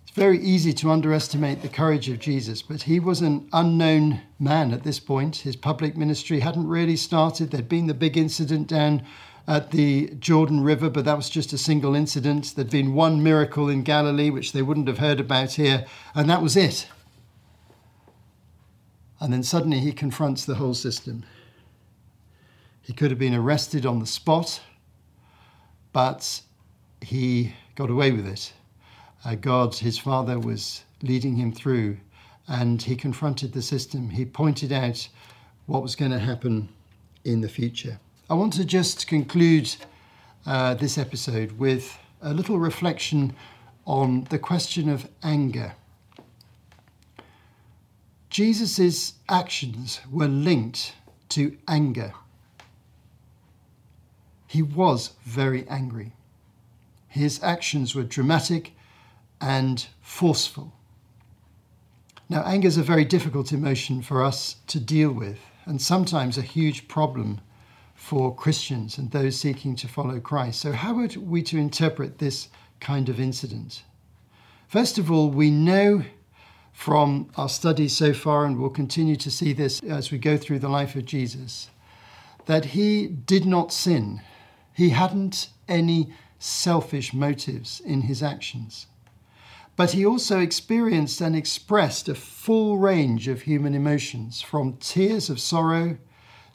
It's 0.04 0.12
very 0.13 0.39
easy 0.39 0.74
to 0.74 0.91
underestimate 0.91 1.62
the 1.62 1.70
courage 1.70 2.10
of 2.10 2.20
Jesus, 2.20 2.62
but 2.62 2.82
he 2.82 3.00
was 3.00 3.22
an 3.22 3.48
unknown 3.54 4.22
man 4.39 4.74
at 4.74 4.84
this 4.84 5.00
point. 5.00 5.38
His 5.38 5.56
public 5.56 5.96
ministry 5.96 6.41
hadn't 6.41 6.67
really 6.67 6.98
started. 6.98 7.52
There'd 7.52 7.70
been 7.70 7.88
the 7.88 7.93
big 7.93 8.17
incident 8.17 8.67
down 8.67 9.04
at 9.48 9.72
the 9.72 10.10
Jordan 10.20 10.62
River, 10.62 10.89
but 10.89 11.06
that 11.06 11.15
was 11.15 11.30
just 11.30 11.54
a 11.54 11.58
single 11.58 11.96
incident. 11.96 12.56
There'd 12.56 12.70
been 12.70 12.93
one 12.93 13.24
miracle 13.24 13.70
in 13.70 13.84
Galilee, 13.84 14.30
which 14.30 14.52
they 14.52 14.62
wouldn't 14.62 14.89
have 14.89 14.98
heard 14.98 15.22
about 15.22 15.54
here, 15.54 15.86
and 16.13 16.30
that 16.30 16.41
was 16.41 16.58
it. 16.58 16.89
And 19.22 19.32
then 19.32 19.43
suddenly 19.43 19.80
he 19.80 19.93
confronts 19.93 20.43
the 20.43 20.56
whole 20.56 20.74
system. 20.74 21.24
He 22.88 22.93
could 22.93 23.12
have 23.12 23.19
been 23.19 23.36
arrested 23.36 23.86
on 23.86 24.00
the 24.00 24.06
spot, 24.06 24.62
but 25.91 26.39
he 27.02 27.54
got 27.76 27.89
away 27.89 28.13
with 28.13 28.26
it. 28.26 28.54
Uh, 29.26 29.36
God, 29.36 29.76
his 29.76 29.97
father, 29.97 30.39
was 30.39 30.86
leading 31.02 31.36
him 31.36 31.52
through, 31.52 31.97
and 32.47 32.82
he 32.82 32.95
confronted 32.95 33.52
the 33.52 33.62
system. 33.62 34.12
He 34.12 34.23
pointed 34.23 34.71
out 34.71 35.10
what 35.65 35.84
was 35.84 35.97
going 35.97 36.12
to 36.12 36.19
happen 36.19 36.69
in 37.26 37.41
the 37.41 37.50
future. 37.50 38.00
I 38.30 38.36
want 38.36 38.54
to 38.54 38.63
just 38.63 39.06
conclude 39.06 39.76
uh, 40.45 40.76
this 40.76 40.97
episode 40.97 41.60
with 41.60 42.00
a 42.21 42.34
little 42.34 42.58
reflection 42.58 43.36
on 43.86 44.23
the 44.30 44.39
question 44.39 44.88
of 44.88 45.10
anger. 45.21 45.73
Jesus' 48.30 49.15
actions 49.28 50.00
were 50.10 50.30
linked 50.30 50.93
to 51.28 51.58
anger. 51.67 52.13
He 54.47 54.62
was 54.62 55.12
very 55.23 55.67
angry. 55.67 56.13
His 57.07 57.41
actions 57.43 57.93
were 57.93 58.03
dramatic 58.03 58.73
and 59.39 59.86
forceful. 60.01 60.73
Now, 62.29 62.43
anger 62.43 62.67
is 62.67 62.77
a 62.77 62.83
very 62.83 63.05
difficult 63.05 63.51
emotion 63.51 64.01
for 64.01 64.23
us 64.23 64.57
to 64.67 64.79
deal 64.79 65.12
with, 65.12 65.39
and 65.65 65.81
sometimes 65.81 66.38
a 66.38 66.41
huge 66.41 66.88
problem 66.88 67.39
for 67.93 68.33
Christians 68.33 68.97
and 68.97 69.12
those 69.12 69.39
seeking 69.39 69.75
to 69.77 69.88
follow 69.88 70.19
Christ. 70.19 70.62
So, 70.62 70.71
how 70.71 70.97
are 70.99 71.07
we 71.19 71.41
to 71.43 71.57
interpret 71.57 72.19
this 72.19 72.49
kind 72.79 73.10
of 73.10 73.19
incident? 73.19 73.83
First 74.67 74.97
of 74.97 75.10
all, 75.10 75.29
we 75.29 75.49
know 75.49 76.03
from 76.73 77.29
our 77.38 77.49
studies 77.49 77.95
so 77.95 78.13
far, 78.13 78.45
and 78.45 78.60
we'll 78.60 78.69
continue 78.69 79.15
to 79.15 79.31
see 79.31 79.51
this 79.51 79.81
as 79.81 80.12
we 80.12 80.17
go 80.17 80.38
through 80.38 80.60
the 80.60 80.69
life 80.69 80.95
of 80.95 81.05
Jesus, 81.05 81.69
that 82.45 82.65
he 82.65 83.07
did 83.07 83.45
not 83.45 83.73
sin. 83.73 84.21
He 84.78 84.92
hadn't 84.92 85.50
any 85.68 86.13
selfish 86.38 87.12
motives 87.12 87.80
in 87.80 88.02
his 88.02 88.22
actions. 88.22 88.86
But 89.76 89.94
he 89.94 90.06
also 90.06 90.40
experienced 90.40 91.20
and 91.20 91.36
expressed 91.36 92.08
a 92.08 92.13
full 92.13 92.78
range 92.78 93.28
of 93.28 93.42
human 93.42 93.74
emotions, 93.74 94.40
from 94.44 94.74
tears 94.74 95.32
of 95.32 95.40
sorrow 95.40 95.98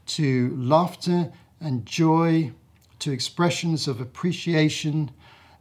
to 0.06 0.56
laughter 0.56 1.32
and 1.60 1.84
joy 1.84 2.52
to 3.00 3.10
expressions 3.10 3.88
of 3.88 4.00
appreciation 4.00 5.10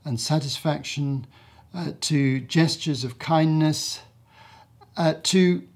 and 0.06 0.19
satisfaction 0.19 1.26
uh, 1.74 1.93
to 2.02 2.41
gestures 2.41 3.04
of 3.04 3.17
kindness 3.17 4.02
uh, 4.97 5.15
to 5.24 5.67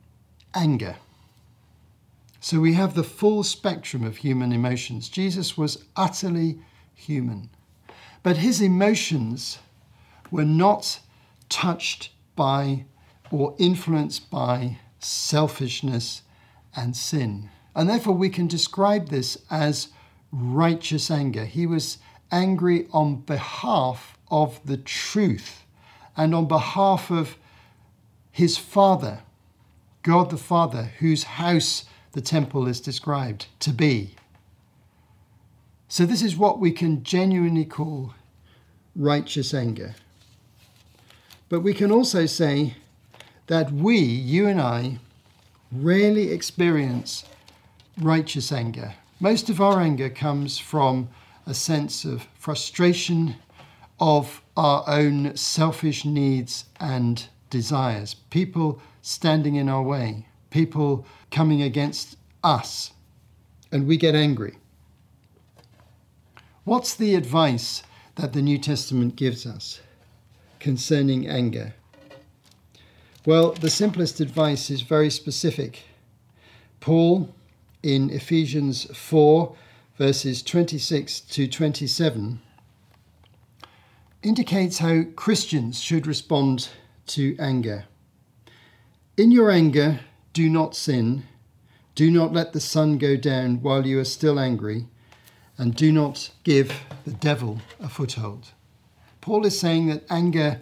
anger. 0.53 0.97
So 2.39 2.59
we 2.59 2.73
have 2.73 2.93
the 2.93 3.03
full 3.03 3.41
spectrum 3.43 4.03
of 4.03 4.17
human 4.17 4.51
emotions. 4.51 5.09
Jesus 5.09 5.57
was 5.57 5.83
utterly 5.95 6.59
human. 6.95 7.49
But 8.23 8.37
his 8.37 8.61
emotions 8.61 9.59
were 10.31 10.45
not 10.45 10.99
touched 11.49 12.09
by 12.35 12.85
or 13.31 13.55
influenced 13.59 14.29
by 14.31 14.79
selfishness 14.99 16.23
and 16.75 16.95
sin. 16.95 17.49
And 17.75 17.89
therefore, 17.89 18.15
we 18.15 18.29
can 18.29 18.47
describe 18.47 19.09
this 19.09 19.37
as 19.49 19.89
righteous 20.31 21.11
anger. 21.11 21.45
He 21.45 21.67
was 21.67 21.97
angry 22.31 22.87
on 22.91 23.17
behalf 23.17 24.17
of 24.29 24.59
the 24.65 24.77
truth 24.77 25.65
and 26.17 26.33
on 26.33 26.47
behalf 26.47 27.11
of 27.11 27.37
his 28.31 28.57
Father, 28.57 29.19
God 30.03 30.29
the 30.29 30.37
Father, 30.37 30.91
whose 30.99 31.23
house 31.23 31.85
the 32.13 32.21
temple 32.21 32.67
is 32.67 32.79
described 32.79 33.47
to 33.59 33.71
be. 33.71 34.15
So, 35.87 36.05
this 36.05 36.23
is 36.23 36.35
what 36.35 36.59
we 36.59 36.71
can 36.71 37.03
genuinely 37.03 37.65
call 37.65 38.13
righteous 38.95 39.53
anger. 39.53 39.95
But 41.47 41.59
we 41.59 41.73
can 41.73 41.91
also 41.91 42.25
say 42.25 42.75
that 43.47 43.71
we, 43.71 43.97
you 43.97 44.47
and 44.47 44.59
I, 44.59 44.99
rarely 45.71 46.31
experience 46.31 47.25
righteous 47.99 48.51
anger. 48.51 48.95
Most 49.19 49.49
of 49.49 49.61
our 49.61 49.79
anger 49.79 50.09
comes 50.09 50.57
from 50.57 51.09
a 51.45 51.53
sense 51.53 52.03
of 52.03 52.27
frustration, 52.37 53.35
of 53.99 54.41
our 54.57 54.83
own 54.87 55.35
selfish 55.35 56.03
needs 56.03 56.65
and 56.79 57.27
desires, 57.49 58.15
people 58.29 58.81
standing 59.01 59.55
in 59.55 59.69
our 59.69 59.83
way, 59.83 60.25
people 60.49 61.05
coming 61.31 61.61
against 61.61 62.17
us, 62.43 62.91
and 63.71 63.87
we 63.87 63.97
get 63.97 64.15
angry. 64.15 64.57
What's 66.65 66.95
the 66.95 67.13
advice 67.13 67.83
that 68.15 68.33
the 68.33 68.41
New 68.41 68.57
Testament 68.57 69.15
gives 69.15 69.45
us 69.45 69.81
concerning 70.59 71.27
anger? 71.27 71.75
Well, 73.23 73.51
the 73.51 73.69
simplest 73.69 74.19
advice 74.19 74.71
is 74.71 74.81
very 74.81 75.11
specific. 75.11 75.83
Paul, 76.79 77.35
in 77.83 78.09
Ephesians 78.09 78.85
4, 78.97 79.55
verses 79.99 80.41
26 80.41 81.21
to 81.21 81.47
27, 81.47 82.41
indicates 84.23 84.79
how 84.79 85.03
Christians 85.15 85.79
should 85.79 86.07
respond 86.07 86.69
to 87.05 87.35
anger. 87.37 87.85
In 89.17 89.29
your 89.29 89.51
anger, 89.51 89.99
do 90.33 90.49
not 90.49 90.75
sin. 90.75 91.25
Do 91.93 92.09
not 92.09 92.33
let 92.33 92.53
the 92.53 92.59
sun 92.59 92.97
go 92.97 93.15
down 93.15 93.61
while 93.61 93.85
you 93.85 93.99
are 93.99 94.03
still 94.03 94.39
angry, 94.39 94.87
and 95.57 95.75
do 95.75 95.91
not 95.91 96.31
give 96.43 96.81
the 97.05 97.13
devil 97.13 97.59
a 97.79 97.89
foothold. 97.89 98.51
Paul 99.21 99.45
is 99.45 99.59
saying 99.59 99.87
that 99.87 100.03
anger 100.09 100.59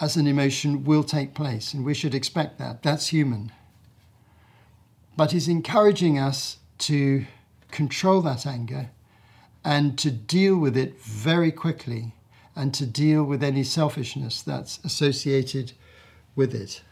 as 0.00 0.16
an 0.16 0.26
emotion 0.26 0.84
will 0.84 1.04
take 1.04 1.34
place, 1.34 1.72
and 1.72 1.84
we 1.84 1.94
should 1.94 2.14
expect 2.14 2.58
that. 2.58 2.82
That's 2.82 3.08
human. 3.08 3.52
But 5.16 5.32
he's 5.32 5.48
encouraging 5.48 6.18
us 6.18 6.58
to 6.78 7.24
control 7.70 8.20
that 8.22 8.46
anger 8.46 8.90
and 9.64 9.98
to 9.98 10.10
deal 10.10 10.56
with 10.56 10.76
it 10.76 11.00
very 11.00 11.50
quickly 11.50 12.12
and 12.54 12.72
to 12.74 12.86
deal 12.86 13.24
with 13.24 13.42
any 13.42 13.64
selfishness 13.64 14.42
that's 14.42 14.78
associated 14.84 15.72
with 16.34 16.54
it. 16.54 16.82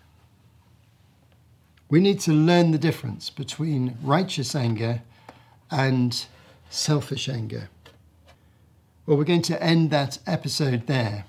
We 1.88 2.00
need 2.00 2.20
to 2.20 2.32
learn 2.32 2.70
the 2.70 2.78
difference 2.78 3.30
between 3.30 3.96
righteous 4.02 4.54
anger 4.54 5.02
and 5.70 6.26
selfish 6.74 7.28
anger. 7.28 7.68
Well, 9.06 9.16
we're 9.16 9.24
going 9.24 9.42
to 9.42 9.62
end 9.62 9.90
that 9.90 10.18
episode 10.26 10.87
there 10.87 11.26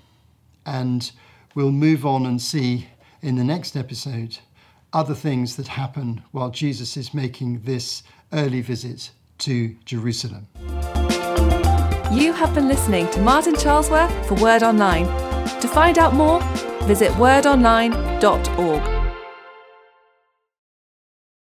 and 0.65 1.11
we'll 1.53 1.71
move 1.71 2.05
on 2.05 2.25
and 2.25 2.41
see 2.41 2.87
in 3.21 3.35
the 3.35 3.43
next 3.43 3.75
episode 3.75 4.39
other 4.93 5.13
things 5.13 5.55
that 5.57 5.67
happen 5.67 6.23
while 6.31 6.49
Jesus 6.49 6.95
is 6.95 7.13
making 7.13 7.61
this 7.61 8.03
early 8.31 8.61
visit 8.61 9.11
to 9.39 9.75
Jerusalem. 9.83 10.47
You 12.11 12.31
have 12.33 12.53
been 12.55 12.67
listening 12.67 13.09
to 13.11 13.19
Martin 13.19 13.55
Charlesworth 13.55 14.25
for 14.25 14.35
Word 14.35 14.63
Online. 14.63 15.05
To 15.59 15.67
find 15.67 15.97
out 15.97 16.13
more, 16.13 16.41
visit 16.83 17.11
wordonline.org. 17.13 18.94